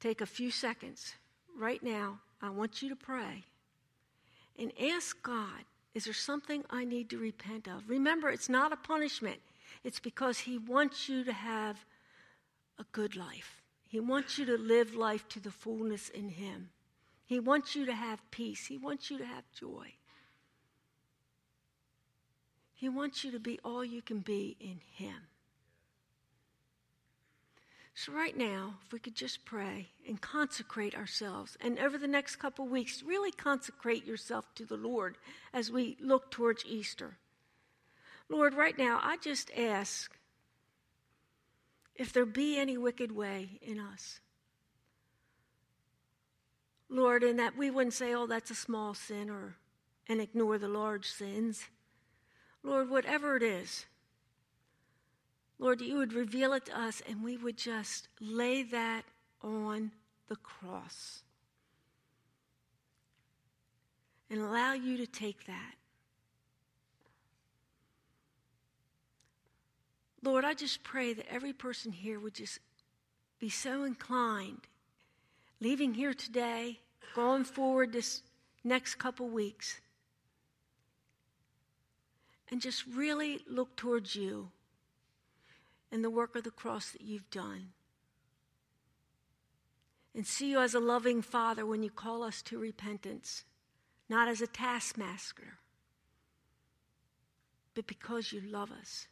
take 0.00 0.20
a 0.20 0.26
few 0.26 0.50
seconds 0.50 1.14
right 1.56 1.82
now. 1.82 2.18
I 2.42 2.50
want 2.50 2.82
you 2.82 2.88
to 2.88 2.96
pray 2.96 3.44
and 4.58 4.72
ask 4.80 5.22
God, 5.22 5.64
is 5.94 6.04
there 6.04 6.14
something 6.14 6.64
I 6.70 6.84
need 6.84 7.10
to 7.10 7.18
repent 7.18 7.68
of? 7.68 7.88
Remember, 7.88 8.28
it's 8.28 8.48
not 8.48 8.72
a 8.72 8.76
punishment. 8.76 9.38
It's 9.84 10.00
because 10.00 10.40
He 10.40 10.58
wants 10.58 11.08
you 11.08 11.24
to 11.24 11.32
have 11.32 11.84
a 12.78 12.84
good 12.92 13.16
life. 13.16 13.62
He 13.86 14.00
wants 14.00 14.38
you 14.38 14.44
to 14.46 14.58
live 14.58 14.94
life 14.94 15.28
to 15.30 15.40
the 15.40 15.50
fullness 15.50 16.08
in 16.08 16.28
Him. 16.28 16.70
He 17.24 17.40
wants 17.40 17.74
you 17.74 17.86
to 17.86 17.94
have 17.94 18.30
peace. 18.30 18.66
He 18.66 18.78
wants 18.78 19.10
you 19.10 19.18
to 19.18 19.26
have 19.26 19.44
joy. 19.52 19.94
He 22.74 22.88
wants 22.88 23.24
you 23.24 23.32
to 23.32 23.40
be 23.40 23.58
all 23.64 23.84
you 23.84 24.02
can 24.02 24.20
be 24.20 24.56
in 24.60 24.80
Him. 24.94 25.28
So, 27.94 28.12
right 28.12 28.36
now, 28.36 28.74
if 28.86 28.92
we 28.92 29.00
could 29.00 29.16
just 29.16 29.44
pray 29.44 29.88
and 30.06 30.20
consecrate 30.20 30.94
ourselves, 30.94 31.56
and 31.60 31.80
over 31.80 31.98
the 31.98 32.06
next 32.06 32.36
couple 32.36 32.68
weeks, 32.68 33.02
really 33.02 33.32
consecrate 33.32 34.06
yourself 34.06 34.54
to 34.54 34.64
the 34.64 34.76
Lord 34.76 35.16
as 35.52 35.72
we 35.72 35.96
look 36.00 36.30
towards 36.30 36.64
Easter. 36.64 37.18
Lord, 38.28 38.54
right 38.54 38.76
now, 38.76 39.00
I 39.02 39.16
just 39.16 39.50
ask 39.56 40.16
if 41.94 42.12
there 42.12 42.26
be 42.26 42.58
any 42.58 42.76
wicked 42.76 43.12
way 43.12 43.58
in 43.62 43.80
us. 43.80 44.20
Lord, 46.90 47.22
and 47.22 47.38
that 47.38 47.56
we 47.56 47.70
wouldn't 47.70 47.94
say, 47.94 48.14
oh, 48.14 48.26
that's 48.26 48.50
a 48.50 48.54
small 48.54 48.94
sin, 48.94 49.28
or 49.28 49.56
and 50.08 50.20
ignore 50.20 50.58
the 50.58 50.68
large 50.68 51.06
sins. 51.06 51.64
Lord, 52.62 52.88
whatever 52.88 53.36
it 53.36 53.42
is, 53.42 53.86
Lord, 55.58 55.80
you 55.80 55.96
would 55.96 56.12
reveal 56.12 56.52
it 56.52 56.66
to 56.66 56.80
us 56.80 57.02
and 57.08 57.22
we 57.22 57.36
would 57.36 57.56
just 57.56 58.08
lay 58.20 58.62
that 58.62 59.04
on 59.42 59.92
the 60.28 60.36
cross 60.36 61.22
and 64.30 64.40
allow 64.40 64.72
you 64.72 64.96
to 64.98 65.06
take 65.06 65.46
that 65.46 65.74
Lord, 70.28 70.44
I 70.44 70.52
just 70.52 70.82
pray 70.82 71.14
that 71.14 71.32
every 71.32 71.54
person 71.54 71.90
here 71.90 72.20
would 72.20 72.34
just 72.34 72.58
be 73.38 73.48
so 73.48 73.84
inclined, 73.84 74.68
leaving 75.58 75.94
here 75.94 76.12
today, 76.12 76.80
going 77.14 77.44
forward 77.44 77.94
this 77.94 78.20
next 78.62 78.96
couple 78.96 79.26
weeks, 79.26 79.80
and 82.50 82.60
just 82.60 82.84
really 82.94 83.40
look 83.48 83.74
towards 83.74 84.16
you 84.16 84.50
and 85.90 86.04
the 86.04 86.10
work 86.10 86.36
of 86.36 86.44
the 86.44 86.50
cross 86.50 86.90
that 86.90 87.00
you've 87.00 87.30
done. 87.30 87.68
And 90.14 90.26
see 90.26 90.50
you 90.50 90.60
as 90.60 90.74
a 90.74 90.78
loving 90.78 91.22
Father 91.22 91.64
when 91.64 91.82
you 91.82 91.90
call 91.90 92.22
us 92.22 92.42
to 92.42 92.58
repentance, 92.58 93.44
not 94.10 94.28
as 94.28 94.42
a 94.42 94.46
taskmaster, 94.46 95.56
but 97.74 97.86
because 97.86 98.30
you 98.30 98.42
love 98.42 98.70
us. 98.70 99.08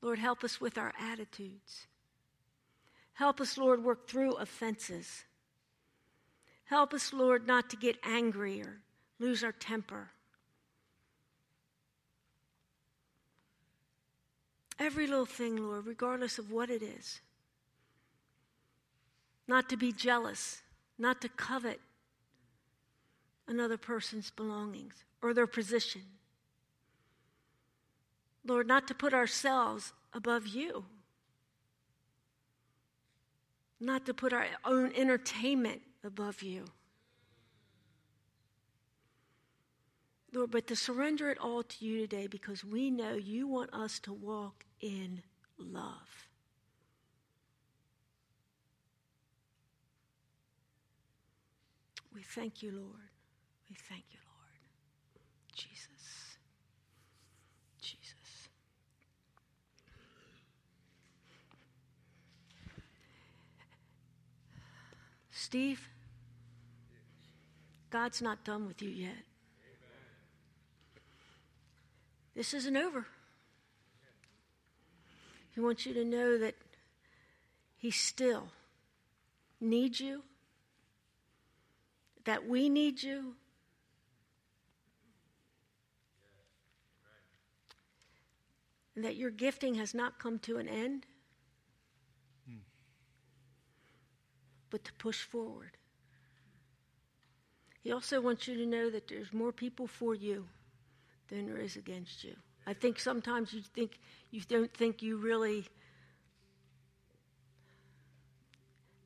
Lord, 0.00 0.18
help 0.18 0.44
us 0.44 0.60
with 0.60 0.78
our 0.78 0.92
attitudes. 1.00 1.86
Help 3.14 3.40
us, 3.40 3.58
Lord, 3.58 3.82
work 3.82 4.08
through 4.08 4.34
offenses. 4.34 5.24
Help 6.66 6.94
us, 6.94 7.12
Lord, 7.12 7.46
not 7.46 7.70
to 7.70 7.76
get 7.76 7.96
angry 8.04 8.62
or 8.62 8.80
lose 9.18 9.42
our 9.42 9.52
temper. 9.52 10.10
Every 14.78 15.08
little 15.08 15.26
thing, 15.26 15.56
Lord, 15.56 15.86
regardless 15.86 16.38
of 16.38 16.52
what 16.52 16.70
it 16.70 16.82
is. 16.82 17.20
Not 19.48 19.68
to 19.70 19.76
be 19.76 19.92
jealous, 19.92 20.62
not 20.98 21.20
to 21.22 21.28
covet 21.28 21.80
another 23.48 23.78
person's 23.78 24.30
belongings 24.30 25.04
or 25.22 25.34
their 25.34 25.46
position. 25.46 26.02
Lord, 28.44 28.66
not 28.66 28.88
to 28.88 28.94
put 28.94 29.12
ourselves 29.12 29.92
above 30.12 30.46
you, 30.46 30.84
not 33.80 34.06
to 34.06 34.14
put 34.14 34.32
our 34.32 34.46
own 34.64 34.92
entertainment 34.96 35.82
above 36.04 36.42
you. 36.42 36.64
Lord, 40.32 40.50
but 40.50 40.66
to 40.66 40.76
surrender 40.76 41.30
it 41.30 41.38
all 41.38 41.62
to 41.62 41.84
you 41.84 42.00
today 42.00 42.26
because 42.26 42.64
we 42.64 42.90
know 42.90 43.14
you 43.14 43.46
want 43.46 43.72
us 43.72 43.98
to 44.00 44.12
walk 44.12 44.64
in 44.80 45.22
love. 45.58 46.28
We 52.14 52.22
thank 52.22 52.62
you, 52.62 52.72
Lord. 52.72 53.10
We 53.70 53.76
thank 53.88 54.04
you, 54.10 54.18
Lord. 54.26 54.58
Jesus. 55.54 55.97
Steve, 65.48 65.88
God's 67.88 68.20
not 68.20 68.44
done 68.44 68.66
with 68.66 68.82
you 68.82 68.90
yet. 68.90 69.24
This 72.36 72.52
isn't 72.52 72.76
over. 72.76 73.06
He 75.54 75.60
wants 75.60 75.86
you 75.86 75.94
to 75.94 76.04
know 76.04 76.36
that 76.36 76.54
He 77.78 77.90
still 77.90 78.48
needs 79.58 80.00
you, 80.00 80.22
that 82.26 82.46
we 82.46 82.68
need 82.68 83.02
you. 83.02 83.32
That 88.94 89.16
your 89.16 89.30
gifting 89.30 89.76
has 89.76 89.94
not 89.94 90.18
come 90.18 90.38
to 90.40 90.58
an 90.58 90.68
end. 90.68 91.06
But 94.70 94.84
to 94.84 94.92
push 94.94 95.22
forward. 95.22 95.76
He 97.80 97.92
also 97.92 98.20
wants 98.20 98.46
you 98.48 98.56
to 98.56 98.66
know 98.66 98.90
that 98.90 99.08
there's 99.08 99.32
more 99.32 99.52
people 99.52 99.86
for 99.86 100.14
you 100.14 100.46
than 101.28 101.46
there 101.46 101.58
is 101.58 101.76
against 101.76 102.24
you. 102.24 102.34
I 102.66 102.74
think 102.74 102.98
sometimes 102.98 103.52
you 103.52 103.62
think 103.62 103.98
you 104.30 104.42
don't 104.46 104.72
think 104.74 105.02
you 105.02 105.16
really 105.16 105.64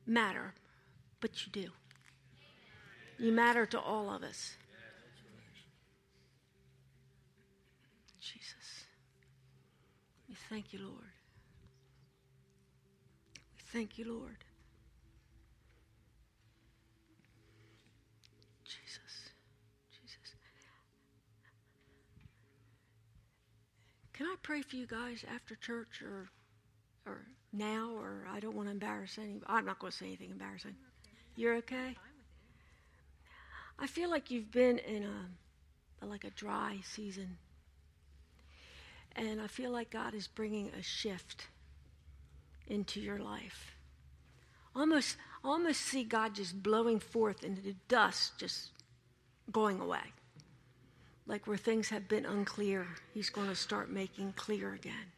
matter, 0.05 0.53
but 1.21 1.45
you 1.45 1.51
do. 1.51 1.69
You 3.17 3.31
matter 3.31 3.65
to 3.67 3.79
all 3.79 4.13
of 4.13 4.23
us. 4.23 4.55
Jesus. 8.19 8.85
We 10.27 10.35
thank 10.49 10.73
you, 10.73 10.79
Lord. 10.79 11.13
We 13.55 13.61
thank 13.71 13.97
you, 13.97 14.11
Lord. 14.13 14.42
Can 24.13 24.27
I 24.27 24.35
pray 24.41 24.61
for 24.61 24.75
you 24.75 24.85
guys 24.85 25.25
after 25.33 25.55
church 25.55 26.01
or 26.01 26.29
or 27.05 27.25
now 27.51 27.91
or 27.97 28.27
I 28.31 28.39
don't 28.39 28.55
want 28.55 28.67
to 28.67 28.71
embarrass 28.71 29.17
anybody. 29.17 29.45
I'm 29.47 29.65
not 29.65 29.79
going 29.79 29.91
to 29.91 29.97
say 29.97 30.07
anything 30.07 30.31
embarrassing. 30.31 30.75
You're 31.35 31.55
okay? 31.57 31.95
I 33.79 33.87
feel 33.87 34.09
like 34.09 34.31
you've 34.31 34.51
been 34.51 34.79
in 34.79 35.03
a, 35.03 36.05
a 36.05 36.05
like 36.05 36.23
a 36.23 36.29
dry 36.31 36.79
season. 36.83 37.37
And 39.15 39.39
I 39.39 39.47
feel 39.47 39.71
like 39.71 39.91
God 39.91 40.15
is 40.15 40.27
bringing 40.27 40.71
a 40.77 40.81
shift 40.81 41.47
into 42.67 42.99
your 42.99 43.19
life. 43.19 43.75
Almost, 44.75 45.17
almost 45.43 45.81
see 45.81 46.03
God 46.03 46.33
just 46.33 46.63
blowing 46.63 46.99
forth 46.99 47.43
into 47.43 47.61
the 47.61 47.75
dust, 47.87 48.39
just 48.39 48.71
going 49.51 49.79
away. 49.79 50.13
Like 51.25 51.47
where 51.47 51.57
things 51.57 51.89
have 51.89 52.07
been 52.07 52.25
unclear, 52.25 52.87
He's 53.13 53.29
going 53.29 53.47
to 53.47 53.55
start 53.55 53.89
making 53.89 54.33
clear 54.33 54.73
again. 54.73 55.11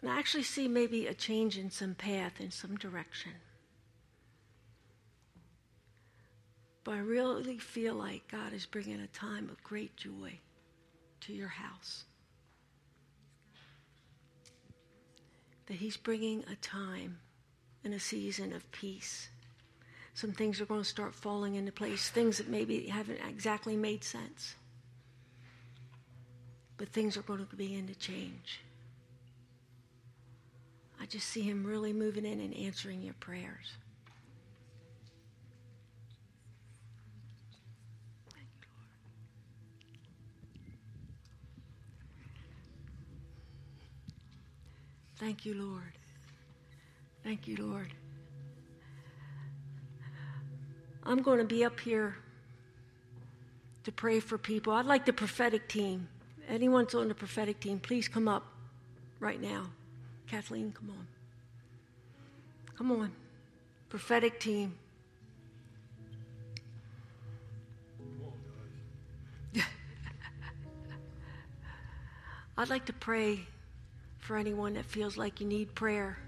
And 0.00 0.10
I 0.10 0.18
actually 0.18 0.42
see 0.42 0.68
maybe 0.68 1.06
a 1.06 1.14
change 1.14 1.58
in 1.58 1.70
some 1.70 1.94
path, 1.94 2.40
in 2.40 2.50
some 2.50 2.76
direction. 2.76 3.32
But 6.84 6.94
I 6.94 6.98
really 6.98 7.58
feel 7.58 7.94
like 7.94 8.30
God 8.30 8.52
is 8.52 8.66
bringing 8.66 9.00
a 9.00 9.08
time 9.08 9.48
of 9.48 9.62
great 9.64 9.96
joy 9.96 10.38
to 11.22 11.32
your 11.32 11.48
house. 11.48 12.04
That 15.66 15.78
He's 15.78 15.96
bringing 15.96 16.44
a 16.50 16.54
time 16.56 17.18
and 17.82 17.92
a 17.92 17.98
season 17.98 18.52
of 18.52 18.70
peace. 18.70 19.28
Some 20.16 20.32
things 20.32 20.62
are 20.62 20.64
going 20.64 20.80
to 20.80 20.88
start 20.88 21.14
falling 21.14 21.56
into 21.56 21.72
place, 21.72 22.08
things 22.08 22.38
that 22.38 22.48
maybe 22.48 22.86
haven't 22.86 23.20
exactly 23.28 23.76
made 23.76 24.02
sense. 24.02 24.54
But 26.78 26.88
things 26.88 27.18
are 27.18 27.22
going 27.22 27.46
to 27.46 27.54
begin 27.54 27.86
to 27.88 27.94
change. 27.94 28.62
I 30.98 31.04
just 31.04 31.28
see 31.28 31.42
Him 31.42 31.66
really 31.66 31.92
moving 31.92 32.24
in 32.24 32.40
and 32.40 32.54
answering 32.54 33.02
your 33.02 33.12
prayers. 33.20 33.74
Thank 45.18 45.44
you, 45.44 45.52
Lord. 45.52 45.92
Thank 47.22 47.46
you, 47.46 47.56
Lord. 47.58 47.92
I'm 51.06 51.22
going 51.22 51.38
to 51.38 51.44
be 51.44 51.64
up 51.64 51.78
here 51.78 52.16
to 53.84 53.92
pray 53.92 54.18
for 54.18 54.36
people. 54.36 54.72
I'd 54.72 54.86
like 54.86 55.06
the 55.06 55.12
prophetic 55.12 55.68
team. 55.68 56.08
Anyone's 56.48 56.94
on 56.94 57.06
the 57.06 57.14
prophetic 57.14 57.60
team, 57.60 57.78
please 57.78 58.08
come 58.08 58.26
up 58.26 58.44
right 59.20 59.40
now. 59.40 59.66
Kathleen, 60.26 60.72
come 60.72 60.90
on. 60.90 61.06
Come 62.76 62.90
on. 62.90 63.12
Prophetic 63.88 64.40
team. 64.40 64.74
I'd 72.58 72.68
like 72.68 72.86
to 72.86 72.92
pray 72.92 73.46
for 74.18 74.36
anyone 74.36 74.74
that 74.74 74.84
feels 74.84 75.16
like 75.16 75.40
you 75.40 75.46
need 75.46 75.72
prayer. 75.76 76.18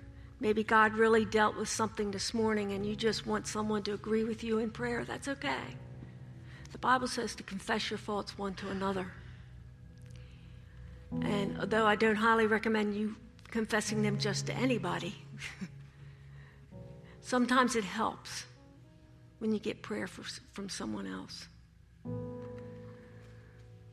Maybe 0.40 0.62
God 0.62 0.94
really 0.94 1.24
dealt 1.24 1.56
with 1.56 1.68
something 1.68 2.10
this 2.10 2.32
morning 2.32 2.72
and 2.72 2.86
you 2.86 2.94
just 2.94 3.26
want 3.26 3.46
someone 3.46 3.82
to 3.84 3.94
agree 3.94 4.24
with 4.24 4.44
you 4.44 4.58
in 4.58 4.70
prayer. 4.70 5.04
That's 5.04 5.26
okay. 5.28 5.76
The 6.70 6.78
Bible 6.78 7.08
says 7.08 7.34
to 7.36 7.42
confess 7.42 7.90
your 7.90 7.98
faults 7.98 8.38
one 8.38 8.54
to 8.54 8.68
another. 8.68 9.12
And 11.10 11.58
although 11.58 11.86
I 11.86 11.96
don't 11.96 12.16
highly 12.16 12.46
recommend 12.46 12.94
you 12.94 13.16
confessing 13.50 14.02
them 14.02 14.18
just 14.18 14.46
to 14.46 14.54
anybody, 14.54 15.14
sometimes 17.20 17.74
it 17.74 17.84
helps 17.84 18.44
when 19.38 19.52
you 19.52 19.58
get 19.58 19.82
prayer 19.82 20.06
for, 20.06 20.22
from 20.52 20.68
someone 20.68 21.06
else. 21.06 21.48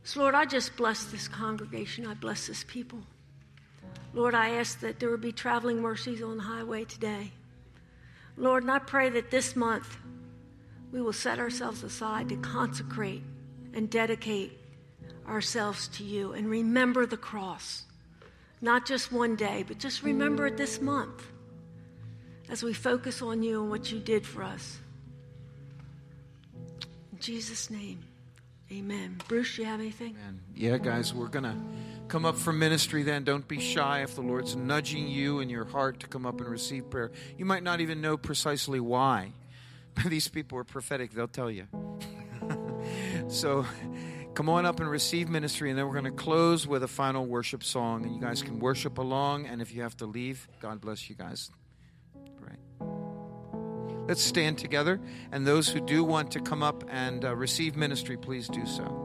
So, 0.04 0.20
Lord, 0.20 0.36
I 0.36 0.46
just 0.46 0.76
bless 0.76 1.06
this 1.06 1.28
congregation. 1.28 2.06
I 2.06 2.14
bless 2.14 2.48
this 2.48 2.64
people. 2.68 3.00
Lord, 4.16 4.34
I 4.34 4.52
ask 4.52 4.80
that 4.80 5.00
there 5.02 5.10
would 5.10 5.20
be 5.20 5.34
traveling 5.34 5.82
mercies 5.82 6.22
on 6.22 6.38
the 6.38 6.44
highway 6.44 6.86
today. 6.86 7.34
Lord, 8.38 8.64
and 8.64 8.72
I 8.72 8.80
pray 8.80 9.10
that 9.10 9.30
this 9.30 9.58
month 9.58 9.98
we 10.94 11.02
will 11.02 11.14
set 11.14 11.38
ourselves 11.38 11.84
aside 11.84 12.30
to 12.30 12.38
consecrate 12.38 13.24
and 13.74 13.90
dedicate 13.90 14.58
ourselves 15.28 15.90
to 15.90 16.06
you 16.06 16.32
and 16.32 16.50
remember 16.50 17.06
the 17.06 17.18
cross. 17.18 17.84
Not 18.62 18.86
just 18.86 19.12
one 19.12 19.36
day, 19.36 19.66
but 19.68 19.80
just 19.80 20.02
remember 20.02 20.48
it 20.48 20.56
this 20.56 20.80
month 20.80 21.28
as 22.48 22.64
we 22.64 22.74
focus 22.74 23.22
on 23.22 23.44
you 23.44 23.62
and 23.62 23.70
what 23.70 23.92
you 23.92 24.00
did 24.00 24.26
for 24.26 24.44
us. 24.44 24.78
In 27.12 27.20
Jesus' 27.20 27.70
name, 27.70 28.00
amen. 28.72 29.18
Bruce, 29.28 29.58
you 29.58 29.66
have 29.66 29.82
anything? 29.82 30.16
Amen. 30.22 30.40
Yeah, 30.56 30.78
guys, 30.78 31.14
we're 31.14 31.28
going 31.28 31.44
to 31.44 31.56
come 32.08 32.26
up 32.26 32.36
for 32.36 32.54
ministry 32.54 33.04
then. 33.04 33.24
Don't 33.24 33.48
be 33.48 33.60
shy 33.60 34.02
if 34.02 34.16
the 34.16 34.22
Lord's 34.22 34.56
nudging 34.56 35.08
you 35.08 35.40
in 35.40 35.50
your 35.50 35.66
heart 35.66 36.00
to 36.02 36.08
come 36.08 36.26
up 36.26 36.40
and 36.40 36.50
receive 36.50 36.90
prayer. 36.90 37.12
You 37.38 37.46
might 37.46 37.64
not 37.64 37.82
even 37.82 38.02
know 38.02 38.18
precisely 38.18 38.80
why. 38.80 39.34
These 40.06 40.28
people 40.28 40.58
are 40.58 40.64
prophetic, 40.64 41.12
they'll 41.12 41.28
tell 41.28 41.50
you. 41.50 41.68
so 43.28 43.66
come 44.34 44.50
on 44.50 44.66
up 44.66 44.80
and 44.80 44.90
receive 44.90 45.30
ministry, 45.30 45.70
and 45.70 45.80
then 45.80 45.88
we're 45.88 46.00
going 46.00 46.06
to 46.06 46.12
close 46.12 46.68
with 46.68 46.84
a 46.84 46.88
final 46.88 47.26
worship 47.26 47.64
song. 47.64 48.04
And 48.04 48.14
you 48.14 48.22
guys 48.22 48.42
can 48.42 48.60
worship 48.60 48.98
along, 48.98 49.46
and 49.46 49.62
if 49.62 49.74
you 49.74 49.82
have 49.82 49.96
to 49.98 50.06
leave, 50.06 50.48
God 50.60 50.82
bless 50.82 51.10
you 51.10 51.16
guys. 51.16 51.50
Let's 54.08 54.22
stand 54.22 54.60
together, 54.60 55.00
and 55.32 55.48
those 55.48 55.68
who 55.68 55.80
do 55.80 56.04
want 56.04 56.32
to 56.32 56.40
come 56.40 56.62
up 56.62 56.84
and 56.90 57.26
uh, 57.26 57.36
receive 57.36 57.76
ministry, 57.76 58.18
please 58.18 58.48
do 58.48 58.64
so. 58.68 59.05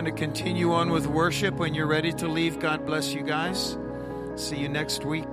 going 0.00 0.14
to 0.14 0.20
continue 0.20 0.72
on 0.74 0.90
with 0.90 1.08
worship. 1.08 1.56
When 1.56 1.74
you're 1.74 1.88
ready 1.88 2.12
to 2.12 2.28
leave, 2.28 2.60
God 2.60 2.86
bless 2.86 3.12
you 3.12 3.22
guys. 3.22 3.76
See 4.36 4.56
you 4.56 4.68
next 4.68 5.04
week. 5.04 5.26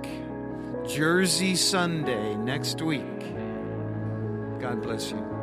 Jersey 0.88 1.54
Sunday 1.54 2.34
next 2.34 2.82
week. 2.82 3.20
God 4.58 4.82
bless 4.82 5.12
you. 5.12 5.35